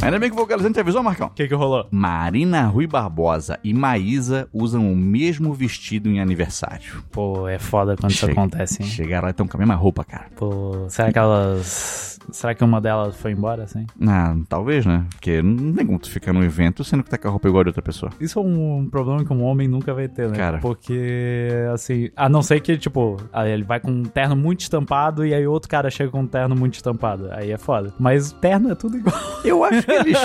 [0.03, 1.27] Ainda bem que o vocalizante te avisou, Marcão.
[1.27, 1.87] O que que rolou?
[1.89, 7.01] Marina Rui Barbosa e Maísa usam o mesmo vestido em aniversário.
[7.09, 8.89] Pô, é foda quando isso acontece, hein?
[8.89, 10.25] Chegaram lá e estão com a mesma roupa, cara.
[10.35, 12.19] Pô, será que elas.
[12.31, 13.85] Será que uma delas foi embora, assim?
[14.05, 15.05] Ah, talvez, né?
[15.09, 17.63] Porque não tem como tu ficar no evento sendo que tá com a roupa igual
[17.63, 18.11] de outra pessoa.
[18.19, 20.37] Isso é um problema que um homem nunca vai ter, né?
[20.37, 20.59] Cara.
[20.59, 25.33] Porque, assim, a não ser que, tipo, ele vai com um terno muito estampado e
[25.33, 27.29] aí outro cara chega com um terno muito estampado.
[27.31, 27.93] Aí é foda.
[27.99, 29.15] Mas terno é tudo igual.
[29.43, 30.17] Eu acho eles.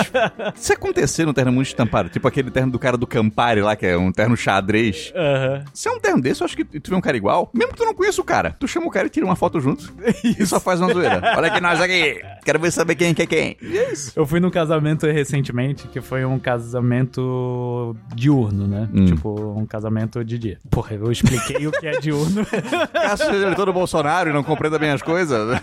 [0.55, 3.85] Se acontecer no terno muito estampado, tipo aquele terno do cara do Campari lá, que
[3.85, 5.11] é um terno xadrez.
[5.15, 5.63] Aham.
[5.73, 7.77] Se é um terno desse, eu acho que tu vê um cara igual, mesmo que
[7.77, 9.93] tu não conheça o cara, tu chama o cara e tira uma foto junto.
[10.23, 11.21] E só faz uma zoeira.
[11.37, 12.21] Olha aqui nós aqui.
[12.43, 13.57] Quero ver saber quem que é quem.
[13.61, 14.11] E é isso.
[14.15, 18.89] Eu fui num casamento recentemente que foi um casamento diurno, né?
[18.93, 19.05] Hum.
[19.05, 20.57] Tipo, um casamento de dia.
[20.69, 22.45] Porra, eu expliquei o que é diurno.
[22.93, 25.59] Caso seja eleitor do Bolsonaro e não compreenda bem as coisas.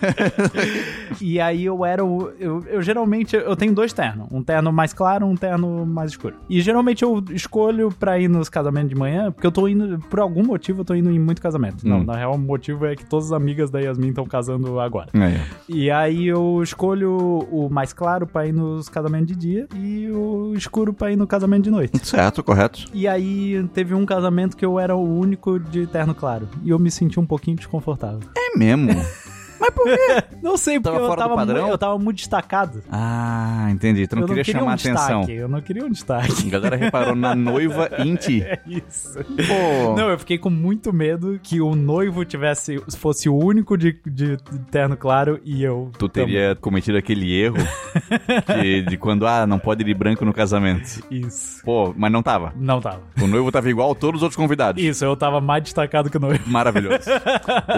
[1.21, 2.31] E aí eu era o.
[2.39, 4.27] Eu, eu geralmente eu tenho dois ternos.
[4.31, 6.35] Um terno mais claro, um terno mais escuro.
[6.49, 9.99] E geralmente eu escolho pra ir nos casamentos de manhã, porque eu tô indo.
[10.09, 11.85] Por algum motivo eu tô indo em muito casamento.
[11.87, 12.03] Não, Hum.
[12.05, 15.09] na real, o motivo é que todas as amigas da Yasmin estão casando agora.
[15.13, 15.37] Aí.
[15.67, 17.17] E aí eu escolho
[17.51, 21.25] o mais claro pra ir nos casamentos de dia e o escuro pra ir no
[21.27, 21.97] casamento de noite.
[22.05, 22.85] Certo, correto.
[22.93, 26.47] E aí teve um casamento que eu era o único de terno claro.
[26.63, 28.19] E eu me senti um pouquinho desconfortável.
[28.37, 28.89] É mesmo.
[29.59, 30.23] Mas por quê?
[30.41, 31.67] Não sei, porque Tava eu tava, padrão?
[31.69, 32.83] eu tava muito destacado.
[32.91, 34.07] Ah, entendi.
[34.07, 35.19] Tu não eu queria não queria chamar um atenção.
[35.21, 35.39] destaque.
[35.39, 36.47] Eu não queria um destaque.
[36.47, 38.43] A galera reparou na noiva em ti.
[38.43, 39.13] É isso.
[39.23, 39.95] Pô.
[39.95, 44.37] Não, eu fiquei com muito medo que o noivo tivesse fosse o único de, de
[44.71, 45.91] terno claro e eu.
[45.97, 47.57] Tu teria cometido aquele erro
[48.61, 51.01] que- de quando, ah, não pode ir de branco no casamento.
[51.01, 51.21] também.
[51.27, 51.61] Isso.
[51.65, 52.53] Pô, mas não tava.
[52.55, 53.01] Não tava.
[53.21, 54.81] O noivo tava igual a todos os outros convidados.
[54.81, 56.43] Isso, eu tava mais destacado que o noivo.
[56.49, 57.09] Maravilhoso.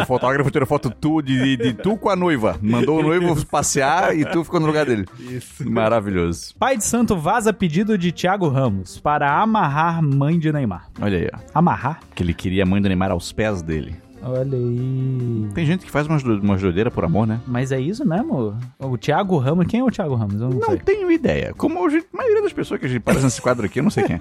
[0.02, 2.58] O fotógrafo tirou foto tu de, de, de tu com a noiva.
[2.62, 5.06] Mandou o noivo passear e tu ficou no lugar dele.
[5.20, 5.70] Isso.
[5.70, 6.54] Maravilhoso.
[6.58, 10.88] Pai de Santo vaza pedido de Thiago Ramos para amarrar mãe de Neymar.
[11.02, 11.40] Olha aí, ó.
[11.54, 12.00] Amarrar?
[12.16, 13.96] Que ele queria a mãe do Neymar aos pés dele.
[14.22, 15.48] Olha aí.
[15.54, 17.40] Tem gente que faz umas, do- umas doideiras por amor, né?
[17.48, 18.58] Mas é isso mesmo?
[18.78, 20.42] O Thiago Ramos, quem é o Thiago Ramos?
[20.42, 21.54] Eu não, Não tenho ideia.
[21.58, 23.84] Como a, gente- a maioria das pessoas que a gente aparece nesse quadro aqui, eu
[23.84, 24.20] não sei quem é.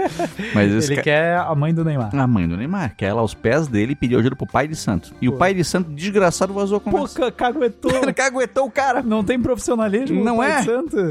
[0.55, 2.15] Mas Ele ca- quer a mãe do Neymar.
[2.15, 5.13] A mãe do Neymar, que ela aos pés dele pediu ajuda pro pai de santo.
[5.21, 7.07] E o pai de santo, desgraçado, vazou a Pô,
[7.37, 7.91] caguetou.
[8.15, 9.03] Caguetou o cara.
[9.03, 10.65] Não tem profissionalismo, Não é?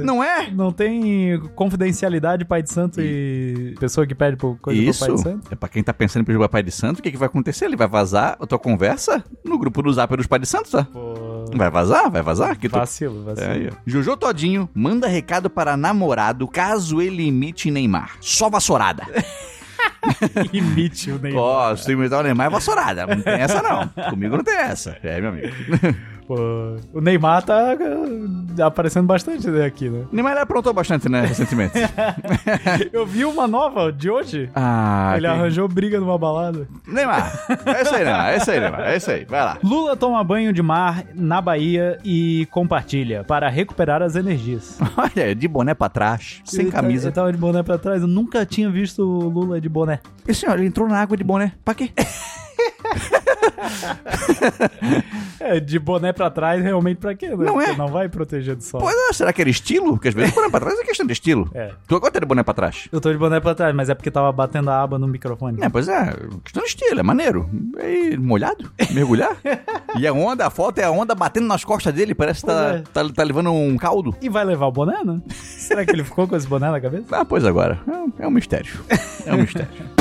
[0.04, 0.50] Não é?
[0.52, 5.16] Não tem confidencialidade, pai de santo e pessoa que pede por coisa Isso pro pai
[5.16, 5.48] de santo?
[5.52, 7.28] é pra quem tá pensando em pedir pro pai de santo, o que, que vai
[7.28, 7.66] acontecer?
[7.66, 8.77] Ele vai vazar a tua conversa
[9.44, 10.84] no grupo do zap dos pais de santo, tá?
[10.86, 12.10] Pô, Vai vazar?
[12.12, 12.58] Vai vazar?
[12.58, 12.74] Que tu...
[12.78, 13.52] vacilo, É vacilo.
[13.52, 13.70] aí.
[13.86, 18.18] Jojo Todinho manda recado para namorado caso ele imite Neymar.
[18.22, 19.04] Só vassourada.
[20.54, 21.42] Imite o Neymar.
[21.42, 23.08] Ó, se tu imitar o Neymar é vassourada.
[23.08, 23.88] Não tem essa não.
[24.10, 24.98] Comigo não tem essa.
[25.04, 25.48] É, meu amigo.
[26.28, 26.36] Pô,
[26.94, 27.78] o Neymar tá
[28.60, 30.04] ah, aparecendo bastante aqui, né?
[30.12, 31.74] Neymar ele aprontou bastante, né, recentemente.
[32.92, 34.50] Eu vi uma nova de hoje.
[34.54, 36.68] Ah, Ele que- arranjou briga numa balada.
[36.86, 37.32] Neymar.
[37.66, 38.30] É isso aí, Neymar.
[38.30, 38.82] É isso aí, Neymar.
[38.82, 39.26] É isso aí.
[39.26, 39.58] Vai lá.
[39.64, 44.78] Lula toma banho de mar na Bahia e compartilha para recuperar as energias.
[44.98, 47.08] Olha, de boné pra trás, sem Ele tá- camisa.
[47.08, 48.02] Ele tava de boné pra trás.
[48.02, 50.00] Eu nunca tinha visto o Lula de boné.
[50.28, 51.54] Esse senhor, ele entrou na água de boné.
[51.64, 51.90] Pra quê?
[55.40, 57.30] É, de boné pra trás, realmente pra quê?
[57.30, 57.46] Né?
[57.46, 57.76] Não é.
[57.76, 58.82] Não vai proteger do sol.
[58.82, 59.94] Pois é, será que era estilo?
[59.94, 61.50] Porque às vezes boné pra trás é questão de estilo.
[61.54, 61.72] É.
[61.88, 62.88] Tu agora tá de boné pra trás?
[62.92, 65.60] Eu tô de boné pra trás, mas é porque tava batendo a aba no microfone.
[65.62, 67.50] É, pois é, questão de estilo, é maneiro.
[67.78, 69.38] É molhado, mergulhar.
[69.98, 72.82] e a onda, a foto é a onda batendo nas costas dele, parece que tá,
[72.94, 74.16] Pois tá, tá levando um caldo.
[74.22, 75.22] E vai levar o boné, né?
[75.30, 77.06] Será que ele ficou com esse boné na cabeça?
[77.12, 77.80] Ah, pois agora.
[78.20, 78.74] É É um mistério.
[79.26, 79.70] É um mistério.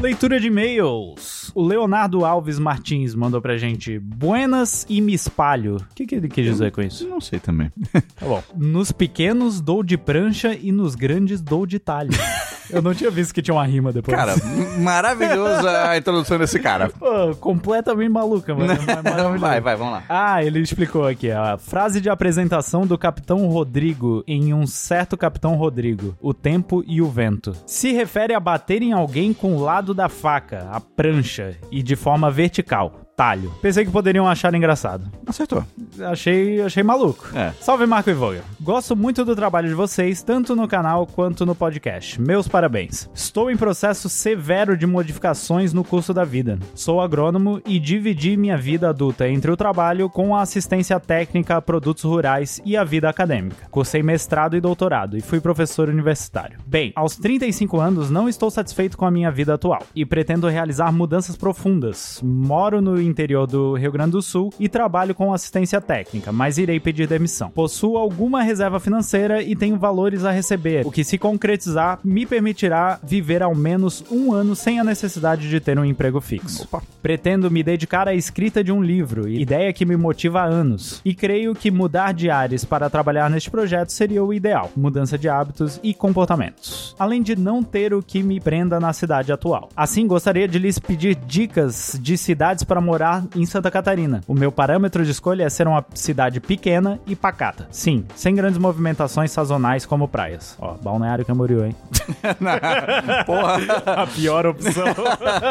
[0.00, 1.52] Leitura de e-mails.
[1.54, 5.76] O Leonardo Alves Martins mandou pra gente Buenas e me espalho.
[5.76, 7.06] O que, que ele quis dizer com isso?
[7.06, 7.70] Não sei também.
[7.92, 8.42] Tá bom.
[8.56, 12.10] Nos pequenos dou de prancha e nos grandes dou de talho.
[12.72, 14.16] Eu não tinha visto que tinha uma rima depois.
[14.16, 14.34] Cara,
[14.78, 16.88] maravilhosa a introdução desse cara.
[16.90, 18.74] Pô, completamente maluca, mano.
[18.86, 19.40] Mas.
[19.40, 20.04] Vai, vai, vamos lá.
[20.08, 25.54] Ah, ele explicou aqui a frase de apresentação do Capitão Rodrigo em um certo Capitão
[25.54, 27.52] Rodrigo: o tempo e o vento.
[27.66, 31.96] Se refere a bater em alguém com o lado da faca, a prancha, e de
[31.96, 33.09] forma vertical.
[33.16, 33.52] Talho.
[33.60, 35.10] Pensei que poderiam achar engraçado.
[35.26, 35.64] Acertou.
[36.10, 37.28] Achei, achei maluco.
[37.36, 37.52] É.
[37.60, 38.42] Salve Marco e Vogel.
[38.60, 42.20] Gosto muito do trabalho de vocês, tanto no canal quanto no podcast.
[42.20, 43.10] Meus parabéns.
[43.14, 46.58] Estou em processo severo de modificações no curso da vida.
[46.74, 51.62] Sou agrônomo e dividi minha vida adulta entre o trabalho com a assistência técnica a
[51.62, 53.66] produtos rurais e a vida acadêmica.
[53.70, 56.58] Cursei mestrado e doutorado e fui professor universitário.
[56.66, 60.92] Bem, aos 35 anos não estou satisfeito com a minha vida atual e pretendo realizar
[60.92, 62.20] mudanças profundas.
[62.22, 66.80] Moro no interior do Rio Grande do Sul e trabalho com assistência técnica, mas irei
[66.80, 67.50] pedir demissão.
[67.50, 72.98] Possuo alguma reserva financeira e tenho valores a receber, o que, se concretizar, me permitirá
[73.02, 76.64] viver ao menos um ano sem a necessidade de ter um emprego fixo.
[76.64, 76.82] Opa.
[77.02, 81.14] Pretendo me dedicar à escrita de um livro, ideia que me motiva há anos, e
[81.14, 85.80] creio que mudar de áreas para trabalhar neste projeto seria o ideal, mudança de hábitos
[85.82, 89.68] e comportamentos, além de não ter o que me prenda na cidade atual.
[89.74, 94.20] Assim, gostaria de lhes pedir dicas de cidades para morar em Santa Catarina.
[94.26, 97.68] O meu parâmetro de escolha é ser uma cidade pequena e pacata.
[97.70, 100.56] Sim, sem grandes movimentações sazonais como praias.
[100.58, 101.76] Ó, Balneário Camboriú, hein?
[103.24, 103.58] Porra.
[103.86, 104.86] A pior opção.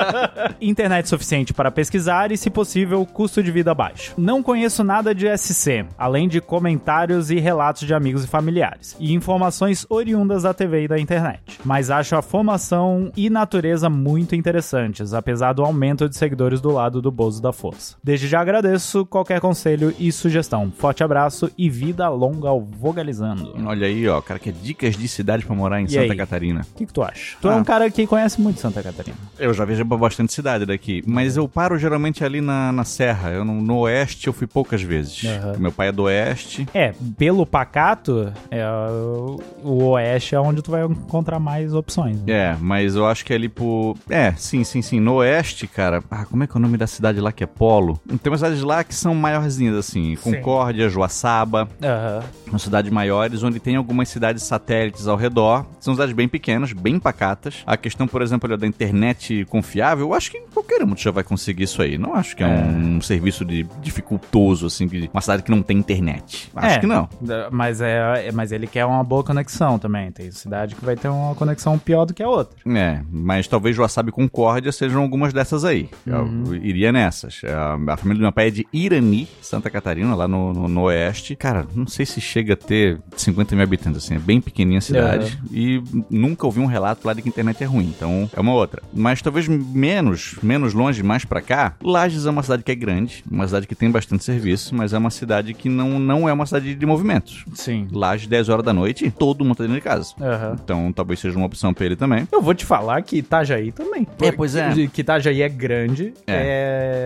[0.60, 4.14] Internet suficiente para pesquisar e, se possível, custo de vida baixo.
[4.18, 9.14] Não conheço nada de SC, além de comentários e relatos de amigos e familiares, e
[9.14, 11.42] informações oriundas da TV e da internet.
[11.64, 17.02] Mas acho a formação e natureza muito interessantes, apesar do aumento de seguidores do lado
[17.02, 17.96] do Bozo da Força.
[18.04, 20.72] Desde já agradeço qualquer conselho e sugestão.
[20.76, 23.54] Forte abraço e vida longa ao Vogalizando.
[23.68, 26.18] Olha aí, ó, cara, que é dicas de cidade pra morar em E Santa aí?
[26.18, 26.62] Catarina.
[26.74, 27.38] O que, que tu acha?
[27.40, 27.58] Tu é Ah.
[27.58, 29.16] um cara que conhece muito Santa Catarina.
[29.38, 33.30] Eu já viajei pra bastante cidade daqui, mas eu paro geralmente ali na, na Serra.
[33.30, 35.24] Eu não- no Oeste eu fui poucas vezes.
[35.26, 35.58] Aham.
[35.60, 36.68] Meu pai é do Oeste.
[36.74, 42.20] É, pelo pacato, é, o, o oeste é onde tu vai encontrar mais opções.
[42.24, 42.34] né?
[42.34, 43.96] É, mas eu acho que é ali por.
[44.10, 45.00] É, sim, sim, sim.
[45.00, 46.04] No Oeste, cara.
[46.10, 48.00] Ah, como é que é o nome da cidade lá que é Polo?
[48.22, 50.16] Tem umas cidades lá que são maiorzinhas, assim.
[50.16, 51.68] Concórdia, Joaçaba.
[51.84, 52.24] Aham.
[52.50, 55.66] São cidades maiores, onde tem algumas cidades satélites ao redor.
[55.80, 57.58] São cidades bem pequenas, bem pacatas.
[57.66, 61.64] A questão, por exemplo, da internet confiável, eu acho que qualquer um já vai conseguir
[61.64, 61.98] isso aí.
[61.98, 65.78] Não acho que é, um serviço de dificultoso, assim, de uma cidade que não tem
[65.78, 66.50] internet.
[66.56, 67.08] Acho É, que não.
[67.52, 70.12] Mas, é, é- mas ele quer uma boa conexão também.
[70.12, 72.58] Tem cidade que vai ter uma conexão pior do que a outra.
[72.76, 75.90] É, mas talvez Joaçaba e Concórdia sejam algumas dessas aí.
[76.06, 76.56] Eu Uhum.
[76.56, 77.42] iria nessas.
[77.44, 80.16] A, a família do meu pai é de Irani, Santa Catarina.
[80.16, 81.36] Lá no, no, no oeste.
[81.36, 84.82] Cara, não sei se chega a ter 50 mil habitantes, assim, é bem pequenininha a
[84.82, 85.40] cidade.
[85.52, 88.54] E nunca ouvi um relato lá de que a internet é ruim, então é uma
[88.54, 88.82] outra.
[88.94, 93.24] Mas talvez menos, menos longe, mais pra cá, Lages é uma cidade que é grande,
[93.30, 96.46] uma cidade que tem bastante serviço, mas é uma cidade que não, não é uma
[96.46, 97.46] cidade de movimentos.
[97.54, 97.88] Sim.
[97.92, 100.14] Lages, 10 horas da noite, todo mundo tá dentro de casa.
[100.22, 100.56] Aham.
[100.64, 102.28] Então talvez seja uma opção pra ele também.
[102.32, 104.08] Eu vou te falar que Itajaí também.
[104.22, 104.72] É, pois é.
[104.74, 106.34] Que, que Itajaí é grande, é.
[106.34, 106.99] é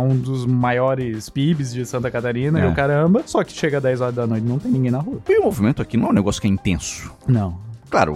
[0.00, 2.64] um dos maiores PIBs de Santa Catarina É.
[2.64, 3.22] e o caramba.
[3.26, 5.18] Só que chega 10 horas da noite não tem ninguém na rua.
[5.28, 7.12] E o movimento aqui não é um negócio que é intenso.
[7.26, 7.56] Não.
[7.92, 8.14] Claro,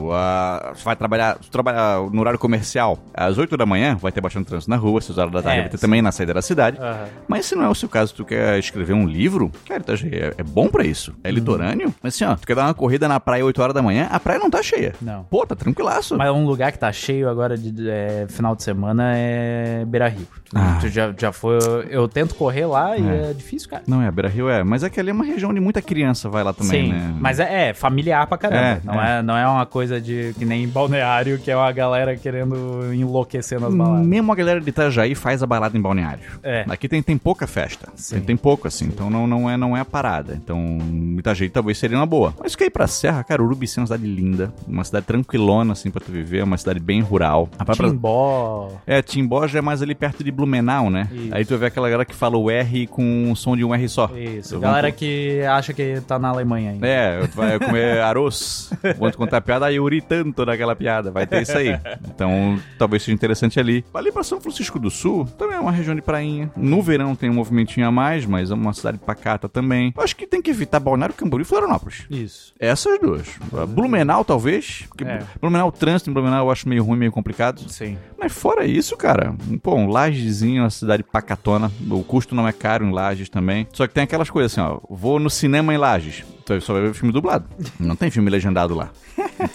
[0.74, 4.70] você vai trabalhar, trabalhar no horário comercial às 8 da manhã, vai ter bastante trânsito
[4.70, 5.82] na rua, às 6 horas da tarde É, vai ter sim.
[5.82, 6.78] também na saída da cidade.
[6.80, 7.04] Aham.
[7.28, 10.32] Mas se não é o seu caso, tu quer escrever um livro, cara, tá, é,
[10.38, 11.10] é bom pra isso.
[11.10, 11.16] Uhum.
[11.24, 11.94] É litorâneo.
[12.02, 14.18] Mas assim, ó, tu quer dar uma corrida na praia 8 horas da manhã, a
[14.18, 14.94] praia não tá cheia.
[14.98, 15.24] Não.
[15.24, 16.16] Pô, tá tranquilaço.
[16.16, 20.08] Mas um lugar que tá cheio agora de, de, é, final de semana é Beira
[20.08, 20.26] Rio.
[20.54, 20.78] Ah.
[20.80, 21.58] Tu já, já foi.
[21.90, 23.82] Eu tento correr lá e é difícil, cara.
[23.86, 24.64] Não é, Beira Rio é.
[24.64, 27.14] Mas é que ali é uma região onde muita criança vai lá também, Sim, né?
[27.20, 28.62] mas é, é familiar pra caramba.
[28.62, 29.18] É, não, é.
[29.18, 29.22] é.
[29.22, 33.74] não é uma coisa de que nem balneário, que é uma galera querendo enlouquecer nas
[33.74, 34.06] baladas.
[34.06, 36.24] Mesmo a galera de Itajaí faz a balada em balneário.
[36.42, 36.64] É.
[36.68, 37.88] Aqui tem, tem pouca festa.
[37.94, 38.16] Sim.
[38.16, 38.86] Tem, tem pouco, assim.
[38.86, 40.34] Então não, não, é, não é a parada.
[40.34, 40.78] Então
[41.18, 42.34] Itajaí talvez seria uma boa.
[42.40, 44.52] Mas quer ir pra Serra, cara, Urubici é uma cidade linda.
[44.66, 46.42] Uma cidade tranquilona, assim, pra tu viver.
[46.42, 47.48] Uma cidade bem rural.
[47.58, 48.70] A própria- Timbó.
[48.86, 51.08] É, Timbó já é mais ali perto de Blumenau, né?
[51.12, 51.28] Isso.
[51.34, 53.88] Aí tu ver aquela galera que fala o R com o som de um R
[53.88, 54.10] só.
[54.16, 54.58] Isso.
[54.58, 56.86] Galera vou- que acha que tá na Alemanha ainda.
[56.86, 61.26] É, vai comer arroz, vou te contar piada, aí eu ri tanto naquela piada, vai
[61.26, 61.76] ter isso aí.
[62.16, 63.84] Então, talvez seja interessante ali.
[63.92, 66.50] Ali pra São Francisco do Sul, também é uma região de prainha.
[66.56, 69.92] No verão tem um movimentinho a mais, mas é uma cidade pacata também.
[69.96, 72.06] Eu acho que tem que evitar Balneário Camboriú e Florianópolis.
[72.10, 72.54] Isso.
[72.58, 73.26] Essas duas.
[73.68, 74.84] Blumenau, talvez.
[74.88, 75.22] Porque É.
[75.40, 77.68] Blumenau, o trânsito em Blumenau eu acho meio ruim, meio complicado.
[77.68, 77.98] Sim.
[78.18, 81.70] Mas fora isso, cara, pô, um Lagezinho, uma cidade pacatona.
[81.90, 83.66] O custo não é caro em Lages também.
[83.72, 84.78] Só que tem aquelas coisas assim, ó.
[84.88, 86.24] Vou no cinema em Lages.
[86.44, 87.44] Tu só vai ver filme dublado.
[87.80, 88.90] Não tem filme legendado lá.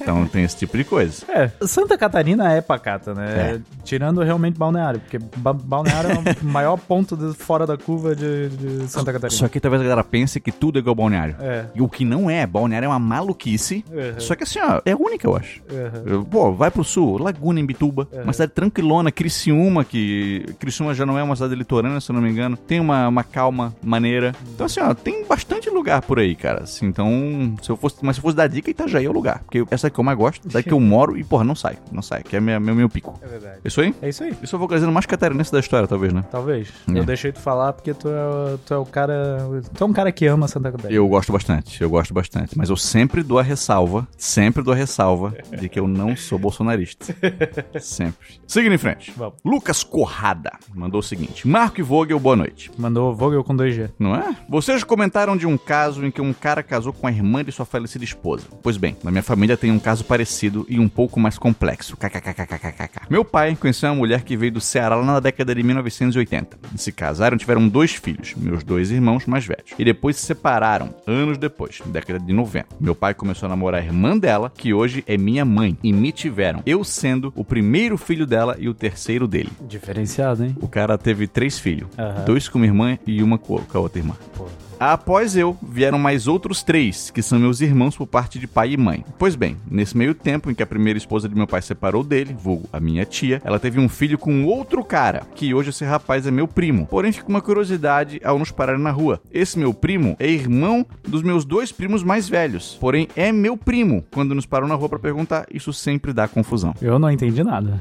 [0.02, 1.24] Então tem esse tipo de coisa.
[1.30, 3.56] É, Santa Catarina é pacata, né?
[3.56, 3.60] É.
[3.84, 8.50] Tirando realmente Balneário, porque ba Balneário é o maior ponto de- fora da curva de,
[8.50, 9.38] de Santa Catarina.
[9.38, 11.36] Só que talvez a galera pense que tudo é igual balneário.
[11.40, 11.66] É.
[11.76, 13.84] E o que não é, balneário é uma maluquice.
[13.90, 14.20] Uhum.
[14.20, 15.62] Só que assim, ó, é única, eu acho.
[15.70, 16.24] Uhum.
[16.26, 18.08] Pô, vai pro sul, Laguna, em Bituba.
[18.24, 20.46] Uma cidade tranquilona, Criciúma, que...
[20.60, 22.56] Criciúma já não é uma cidade litorânea, se eu não me engano.
[22.58, 24.34] Tem uma, uma calma maneira.
[24.54, 26.64] Então assim, ó, tem bastante lugar por aí, cara.
[26.64, 27.98] Assim, então, se eu fosse...
[28.02, 29.40] Mas se eu fosse dar dica, Itajaí é o lugar.
[29.44, 31.78] Porque essa é que eu mais gosto, cidade que eu moro e, porra, não sai.
[31.92, 33.18] Não sai, que é meu, meu, meu pico.
[33.22, 33.60] É verdade.
[33.64, 33.96] Isso aí?
[34.02, 34.36] É isso aí.
[34.44, 36.24] Isso eu vou trazendo mais catarinense da história, talvez, né?
[36.30, 36.68] Talvez.
[36.94, 37.00] É.
[37.00, 39.40] Eu deixei tu falar porque tu é, tu é o cara.
[39.74, 40.94] Tu é um cara que ama Santa Catarina.
[40.94, 42.58] Eu gosto bastante, eu gosto bastante.
[42.58, 46.38] Mas eu sempre dou a ressalva, sempre dou a ressalva de que eu não sou
[46.38, 47.16] bolsonarista.
[47.80, 48.42] sempre.
[48.46, 49.14] Seguindo em frente.
[49.16, 49.36] Vamos.
[49.46, 52.70] Lucas Corrada mandou o seguinte: Marco e Vogel, boa noite.
[52.78, 53.90] Mandou Vogel com 2G.
[53.98, 54.36] Não é?
[54.50, 57.66] Vocês comentaram de um caso em que um cara casou com a irmã de sua
[57.66, 58.48] falecida esposa.
[58.62, 61.96] Pois bem, na minha família tem um caso parecido e um pouco mais complexo.
[61.96, 63.08] KKKKKKK.
[63.08, 66.58] Meu pai conheceu uma mulher que veio do Ceará lá na década de 1980.
[66.76, 69.72] Se casaram tiveram dois filhos, meus dois irmãos mais velhos.
[69.78, 72.68] E depois se separaram, anos depois, na década de 90.
[72.80, 76.12] Meu pai começou a namorar a irmã dela, que hoje é minha mãe, e me
[76.12, 76.64] tiveram.
[76.66, 79.52] Eu sendo o primeiro filho dela e o terceiro dele.
[79.62, 80.56] Diferenciado, hein?
[80.60, 81.88] O cara teve três filhos.
[81.98, 82.26] Aham.
[82.26, 84.16] Dois com uma irmã e uma com com a outra irmã.
[84.36, 84.71] Pô.
[84.82, 88.78] Após eu, vieram mais outros três, que são meus irmãos por parte de pai e
[88.78, 89.06] mãe.
[89.20, 92.36] Pois bem, nesse meio tempo em que a primeira esposa de meu pai separou dele,
[92.36, 96.26] vulgo a minha tia, ela teve um filho com outro cara, que hoje esse rapaz
[96.26, 96.88] é meu primo.
[96.88, 99.22] Porém, fica uma curiosidade ao nos pararem na rua.
[99.32, 102.76] Esse meu primo é irmão dos meus dois primos mais velhos.
[102.82, 104.04] Porém, é meu primo.
[104.12, 106.74] Quando nos param na rua pra perguntar, isso sempre dá confusão.
[106.82, 107.80] Eu não entendi nada.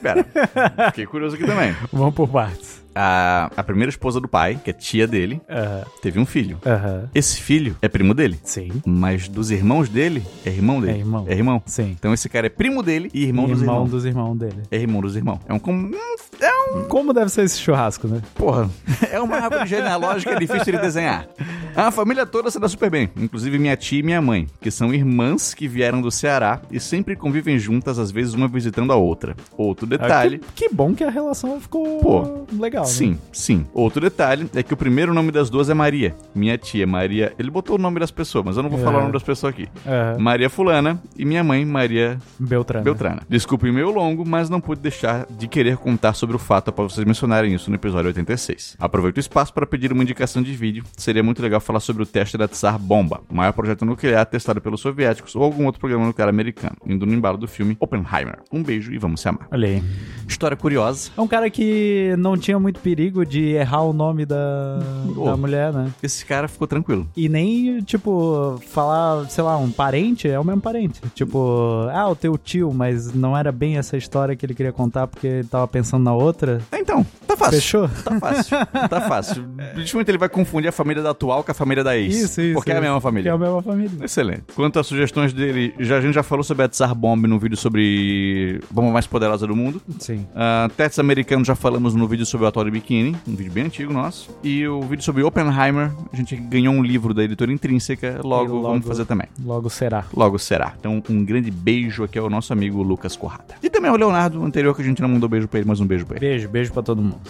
[0.00, 0.24] Pera,
[0.86, 1.74] fiquei curioso aqui também.
[1.92, 2.79] Vamos por partes.
[2.94, 5.40] A, a primeira esposa do pai, que é tia dele,
[6.02, 6.58] teve um filho.
[7.14, 8.38] Esse filho é primo dele.
[8.42, 8.70] Sim.
[8.86, 10.92] Mas dos irmãos dele, é irmão dele.
[10.92, 11.24] É irmão.
[11.28, 11.62] É irmão.
[11.66, 11.94] Sim.
[11.98, 13.90] Então esse cara é primo dele e irmão, dos irmão irmãos.
[13.90, 14.62] dos irmãos dele.
[14.70, 15.40] É irmão dos irmãos.
[15.48, 15.58] É um.
[15.58, 15.90] com-
[16.40, 16.84] É um.
[16.84, 18.20] Como deve ser esse churrasco, né?
[18.34, 18.68] Porra.
[19.10, 21.26] É uma árvore genealógica difícil de desenhar.
[21.74, 23.08] A família toda se dá super bem.
[23.16, 27.16] Inclusive minha tia e minha mãe, que são irmãs que vieram do Ceará e sempre
[27.16, 29.34] convivem juntas, às vezes uma visitando a outra.
[29.56, 30.40] Outro detalhe.
[30.44, 32.86] Ah, Que, que bom que a relação ficou Pô, legal, né?
[32.86, 33.66] Sim, sim.
[33.72, 36.14] Outro detalhe é que o primeiro nome das duas é Maria.
[36.34, 37.32] Minha tia, Maria.
[37.38, 38.82] Ele botou o nome das pessoas, mas eu não vou É.
[38.82, 39.68] falar o nome das pessoas aqui.
[39.86, 40.18] Aham.
[40.18, 42.84] Maria Fulana e minha mãe, Maria Beltrano.
[42.84, 43.22] Beltrana.
[43.28, 46.92] Desculpe o meu longo, mas não pude deixar de querer contar sobre o fato após
[46.92, 48.76] vocês mencionarem isso no episódio 86.
[48.78, 50.84] Aproveito o espaço para pedir uma indicação de vídeo.
[50.96, 54.60] Seria muito legal falar sobre o teste da Tsar Bomba, o maior projeto nuclear testado
[54.60, 58.38] pelos soviéticos ou algum outro programa nuclear americano, indo no embalo do filme Oppenheimer.
[58.52, 59.46] Um beijo e vamos se amar.
[59.50, 59.82] Olha aí.
[60.28, 61.10] História curiosa.
[61.16, 64.78] É um cara que não tinha muito perigo de errar o nome da,
[65.16, 65.24] Oh.
[65.24, 65.90] da mulher, né?
[66.02, 67.06] Esse cara ficou tranquilo.
[67.16, 71.00] E nem, tipo, falar, sei lá, um parente é o mesmo parente.
[71.14, 75.06] Tipo, ah, o teu tio, mas não era bem essa história que ele queria contar
[75.06, 76.60] porque ele tava pensando na outra.
[76.70, 77.54] Ah, Então, tá fácil.
[77.60, 77.88] Fechou?
[78.04, 78.56] Tá fácil.
[78.88, 79.44] Tá fácil.
[79.74, 82.14] Dificilmente ele vai confundir a família da atual com a família da ex.
[82.16, 82.54] Isso, isso.
[82.54, 83.30] Porque é a mesma família.
[83.30, 84.04] é a mesma família.
[84.04, 84.42] Excelente.
[84.54, 87.56] Quanto às sugestões dele, já, a gente já falou sobre a Tsar Bomb no vídeo
[87.56, 89.80] sobre bomba mais poderosa do mundo.
[89.98, 90.26] Sim.
[90.34, 93.92] Uh, Tetos americanos já falamos no vídeo sobre o Atari Bikini, um vídeo bem antigo
[93.92, 94.30] nosso.
[94.44, 98.68] E o vídeo sobre Oppenheimer, a gente ganhou um livro da editora intrínseca, logo, logo-
[98.68, 99.26] vamos fazer também.
[99.44, 100.04] Logo será.
[100.14, 100.74] Logo será.
[100.78, 103.54] Então, um grande beijo aqui ao nosso amigo Lucas Corrada.
[103.62, 105.86] E também ao Leonardo, anterior, que a gente não mandou beijo pra ele, mas um
[105.86, 106.26] beijo pra ele.
[106.26, 107.20] Beijo, beijo pra todo mundo.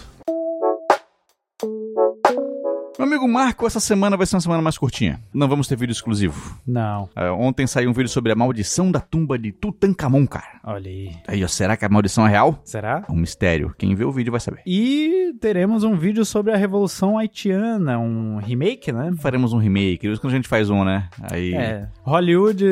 [3.00, 5.22] Meu amigo Marco, essa semana vai ser uma semana mais curtinha.
[5.32, 6.60] Não vamos ter vídeo exclusivo.
[6.66, 7.04] Não.
[7.16, 10.60] Uh, ontem saiu um vídeo sobre a maldição da tumba de Tutankhamon, cara.
[10.62, 11.10] Olha aí.
[11.26, 12.60] Aí, ó, será que a maldição é real?
[12.62, 13.02] Será?
[13.08, 13.74] É um mistério.
[13.78, 14.60] Quem vê o vídeo vai saber.
[14.66, 19.10] E teremos um vídeo sobre a Revolução Haitiana, um remake, né?
[19.18, 20.06] Faremos um remake.
[20.06, 21.08] Isso quando a gente faz um, né?
[21.22, 21.54] Aí.
[21.54, 21.88] É.
[22.02, 22.62] Hollywood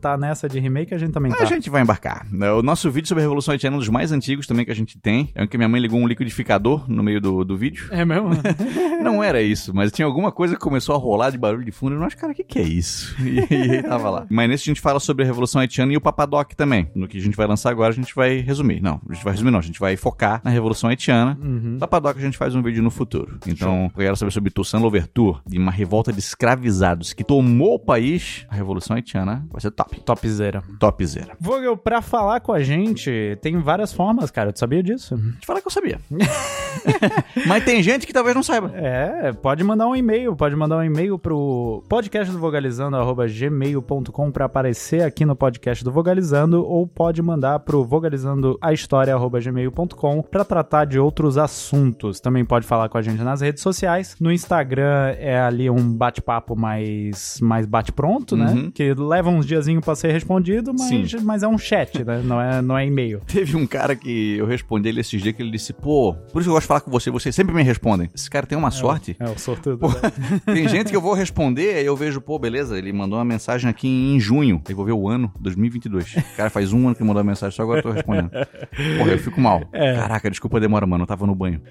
[0.00, 1.42] tá nessa de remake, a gente também tá.
[1.42, 2.26] A gente vai embarcar.
[2.56, 4.74] O nosso vídeo sobre a Revolução Haitiana é um dos mais antigos também que a
[4.74, 5.30] gente tem.
[5.34, 7.86] É um que minha mãe ligou um liquidificador no meio do, do vídeo.
[7.90, 8.30] É mesmo?
[9.04, 11.94] Não era isso, mas tinha alguma coisa que começou a rolar de barulho de fundo.
[11.94, 13.16] Eu não acho, cara, o que, que é isso?
[13.28, 14.26] E, e aí tava lá.
[14.30, 16.90] Mas nesse a gente fala sobre a Revolução Haitiana e o Papadoc também.
[16.94, 18.80] No que a gente vai lançar agora, a gente vai resumir.
[18.80, 19.58] Não, a gente vai resumir, não.
[19.58, 21.38] A gente vai focar na Revolução Haitiana.
[21.40, 21.78] Uhum.
[21.78, 23.38] Papadoc a gente faz um vídeo no futuro.
[23.46, 27.78] Então, eu quero saber sobre Toussaint Louverture e uma revolta de escravizados que tomou o
[27.78, 28.46] país.
[28.48, 30.00] A Revolução Haitiana vai ser top.
[30.00, 30.62] Topzera.
[30.78, 31.36] Topzera.
[31.40, 34.52] Vogel, pra falar com a gente, tem várias formas, cara.
[34.52, 35.16] Tu sabia disso?
[35.40, 36.00] Te falar que eu sabia.
[37.46, 38.72] Mas tem gente que talvez não saiba.
[38.74, 45.02] É, pode mandar um e-mail, pode mandar um e-mail pro podcast do vogalizando@gmail.com pra aparecer
[45.02, 52.20] aqui no podcast do Vogalizando ou pode mandar pro vogalizandoahistoria@gmail.com pra tratar de outros assuntos.
[52.20, 54.16] Também pode falar com a gente nas redes sociais.
[54.20, 58.52] No Instagram é ali um bate-papo mais mais bate-pronto, né?
[58.52, 58.70] Uhum.
[58.70, 61.20] Que leva uns diazinho pra ser respondido, mas, Sim.
[61.22, 62.20] mas é um chat, né?
[62.24, 63.20] Não é não é e-mail.
[63.26, 66.50] Teve um cara que eu respondi ele esses dias que ele disse: Pô, por isso
[66.50, 68.10] eu gosto de falar com você, vocês sempre me respondem.
[68.14, 69.16] Esse cara tem uma sorte.
[69.18, 69.78] É o sortudo.
[69.78, 69.88] Pô,
[70.52, 73.68] tem gente que eu vou responder, aí eu vejo, pô, beleza, ele mandou uma mensagem
[73.70, 74.60] aqui em junho.
[74.66, 76.16] Aí eu vou ver o ano, 2022.
[76.16, 78.30] O cara faz um ano que mandou a mensagem, só agora eu tô respondendo.
[78.30, 79.62] Porra, eu fico mal.
[79.72, 79.94] É.
[79.94, 81.60] Caraca, desculpa a demora, mano, eu tava no banho.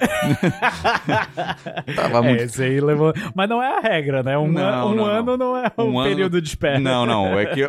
[1.95, 2.43] tava É, muito.
[2.43, 3.13] esse aí levou.
[3.35, 4.37] Mas não é a regra, né?
[4.37, 6.79] Um, Não, an- um não, ano não é um, Um ano- período de espera.
[6.79, 7.37] Não, não.
[7.39, 7.61] É que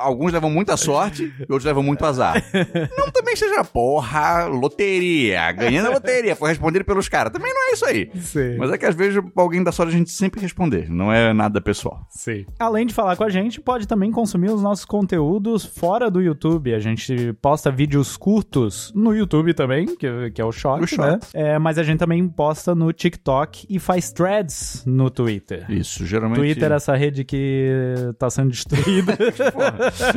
[0.00, 2.42] alguns levam muita sorte e outros levam muito azar.
[2.96, 5.50] Não também seja, porra, loteria.
[5.52, 6.34] Ganhando a loteria.
[6.36, 7.32] Foi respondido pelos caras.
[7.32, 8.10] Também não é isso aí.
[8.16, 8.56] Sim.
[8.58, 10.90] Mas é que às vezes alguém da sorte a gente sempre responder.
[10.90, 12.06] Não é nada pessoal.
[12.10, 12.44] Sim.
[12.58, 16.74] Além de falar com a gente, pode também consumir os nossos conteúdos fora do YouTube.
[16.74, 21.12] A gente posta vídeos curtos no YouTube também, que, que é o Short, O Short.
[21.12, 21.18] né?
[21.34, 25.66] É, mas a gente também posta no TikTok e faz threads no Twitter.
[25.70, 26.38] Isso, geralmente.
[26.38, 27.70] Twitter é essa rede que
[28.18, 29.16] tá sendo destruída.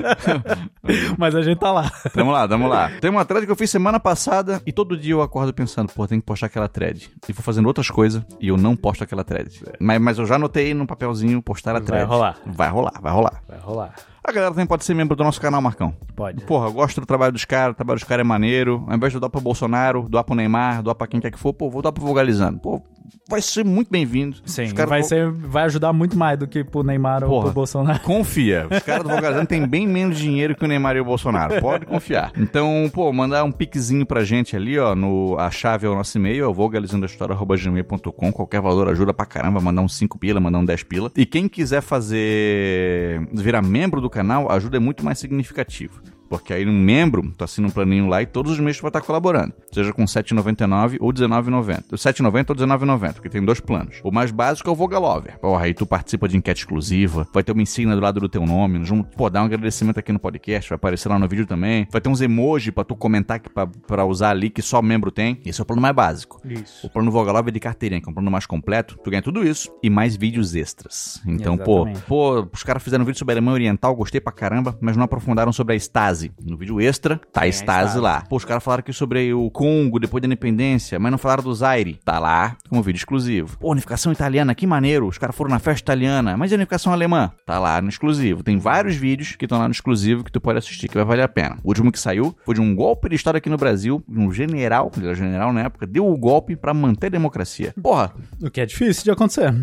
[1.18, 1.92] mas a gente tá lá.
[2.14, 2.92] Tamo lá, tamo lá.
[3.00, 6.08] Tem uma thread que eu fiz semana passada e todo dia eu acordo pensando, pô,
[6.08, 7.10] tem que postar aquela thread.
[7.28, 9.64] E vou fazendo outras coisas e eu não posto aquela thread.
[9.80, 12.06] Mas, mas eu já anotei no papelzinho postar a Vai thread.
[12.06, 12.38] rolar.
[12.46, 13.42] Vai rolar, vai rolar.
[13.48, 13.94] Vai rolar.
[14.24, 15.96] A galera também pode ser membro do nosso canal, Marcão.
[16.16, 16.44] Pode.
[16.46, 18.84] Porra, eu gosto do trabalho dos caras, o trabalho dos caras é maneiro.
[18.88, 21.40] Ao invés de eu doar pro Bolsonaro, doar pro Neymar, doar pra quem quer que
[21.40, 22.60] for, pô, vou doar pro Vogalizando.
[22.60, 22.82] Pô,
[23.30, 24.38] vai ser muito bem-vindo.
[24.46, 27.46] Sim, vai, do- ser, vai ajudar muito mais do que pro Neymar ou Porra.
[27.46, 28.00] pro Bolsonaro.
[28.02, 28.68] Confia.
[28.72, 31.60] Os caras do Vogalizando têm bem menos dinheiro que o Neymar e o Bolsonaro.
[31.62, 32.32] Pode confiar.
[32.38, 34.96] Então, pô, mandar um piquezinho pra gente ali, ó.
[34.96, 38.32] No, a chave é o nosso e-mail, é o vogalizandohistoria.gmail.com.
[38.32, 39.60] Qualquer valor ajuda pra caramba.
[39.62, 41.12] Mandar uns 5 pila, mandar um 10 pila.
[41.16, 43.28] E quem quiser fazer.
[43.34, 46.02] virar membro do canal, ajuda é muito mais significativa.
[46.32, 48.90] Porque aí um membro, tu assina um planinho lá e todos os meses tu vai
[48.90, 49.54] estar colaborando.
[49.70, 51.68] Seja com R$ 7,99 ou R$ 19,90.
[51.68, 54.00] R$ 7,90 ou R$ 19,90, porque tem dois planos.
[54.02, 55.38] O mais básico é o Vogalover.
[55.40, 58.46] Porra, aí tu participa de enquete exclusiva, vai ter uma insígnia do lado do teu
[58.46, 61.46] nome, nós vamos, pô, dar um agradecimento aqui no podcast, vai aparecer lá no vídeo
[61.46, 61.86] também.
[61.92, 65.12] Vai ter uns emojis pra tu comentar que, pra, pra usar ali que só membro
[65.12, 65.42] tem.
[65.46, 66.40] Esse é o plano mais básico.
[66.46, 66.88] Isso.
[66.88, 68.98] O plano Vogalover é de carteirinha, que é um plano mais completo.
[69.04, 71.22] Tu ganha tudo isso e mais vídeos extras.
[71.28, 72.06] Então, pô, Exatamente.
[72.06, 75.04] pô, os caras fizeram um vídeo sobre a Alemanha Oriental, gostei pra caramba, mas não
[75.04, 76.21] aprofundaram sobre a Stasi.
[76.44, 78.00] No vídeo extra, tá a a Stasi, Stasi.
[78.00, 78.22] lá.
[78.30, 81.54] Pô, os caras falaram aqui sobre o Congo depois da independência, mas não falaram do
[81.54, 82.00] Zaire.
[82.04, 83.58] Tá lá, como vídeo exclusivo.
[83.58, 85.08] Pô, unificação italiana, que maneiro.
[85.08, 87.32] Os caras foram na festa italiana, mas e a unificação alemã?
[87.46, 88.44] Tá lá no exclusivo.
[88.44, 91.24] Tem vários vídeos que estão lá no exclusivo que tu pode assistir, que vai valer
[91.24, 91.58] a pena.
[91.64, 94.92] O último que saiu foi de um golpe de Estado aqui no Brasil, um general,
[94.98, 97.74] ele era general na época, deu o golpe pra manter a democracia.
[97.82, 98.12] Porra,
[98.42, 99.54] O que é difícil de acontecer.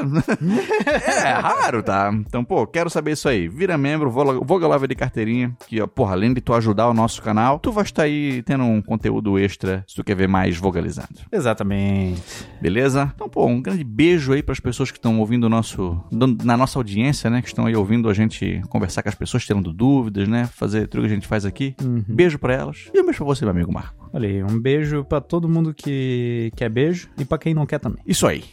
[0.86, 2.10] É raro, tá?
[2.12, 3.48] Então, pô, quero saber isso aí.
[3.48, 7.22] Vira membro, Voga Love de carteirinha, que, ó, porra, além de tu ajudar o nosso
[7.22, 11.20] canal, tu vai estar aí tendo um conteúdo extra se tu quer ver mais vogalizado.
[11.30, 12.22] Exatamente.
[12.60, 13.12] Beleza?
[13.14, 16.02] Então, pô, um grande beijo aí para as pessoas que estão ouvindo o nosso.
[16.44, 17.42] na nossa audiência, né?
[17.42, 20.48] Que estão aí ouvindo a gente conversar com as pessoas, tirando dúvidas, né?
[20.54, 21.74] Fazer tudo que a gente faz aqui.
[21.82, 22.04] Uhum.
[22.06, 22.90] Beijo para elas.
[22.92, 23.99] E um beijo pra você, meu amigo Marco.
[24.12, 27.78] Olha aí, um beijo para todo mundo que quer beijo e para quem não quer
[27.78, 28.02] também.
[28.04, 28.44] Isso aí.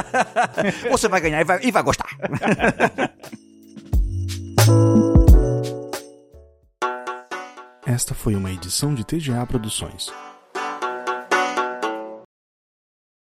[0.90, 2.06] você vai ganhar e vai, e vai gostar.
[7.86, 10.12] Esta foi uma edição de TGA Produções.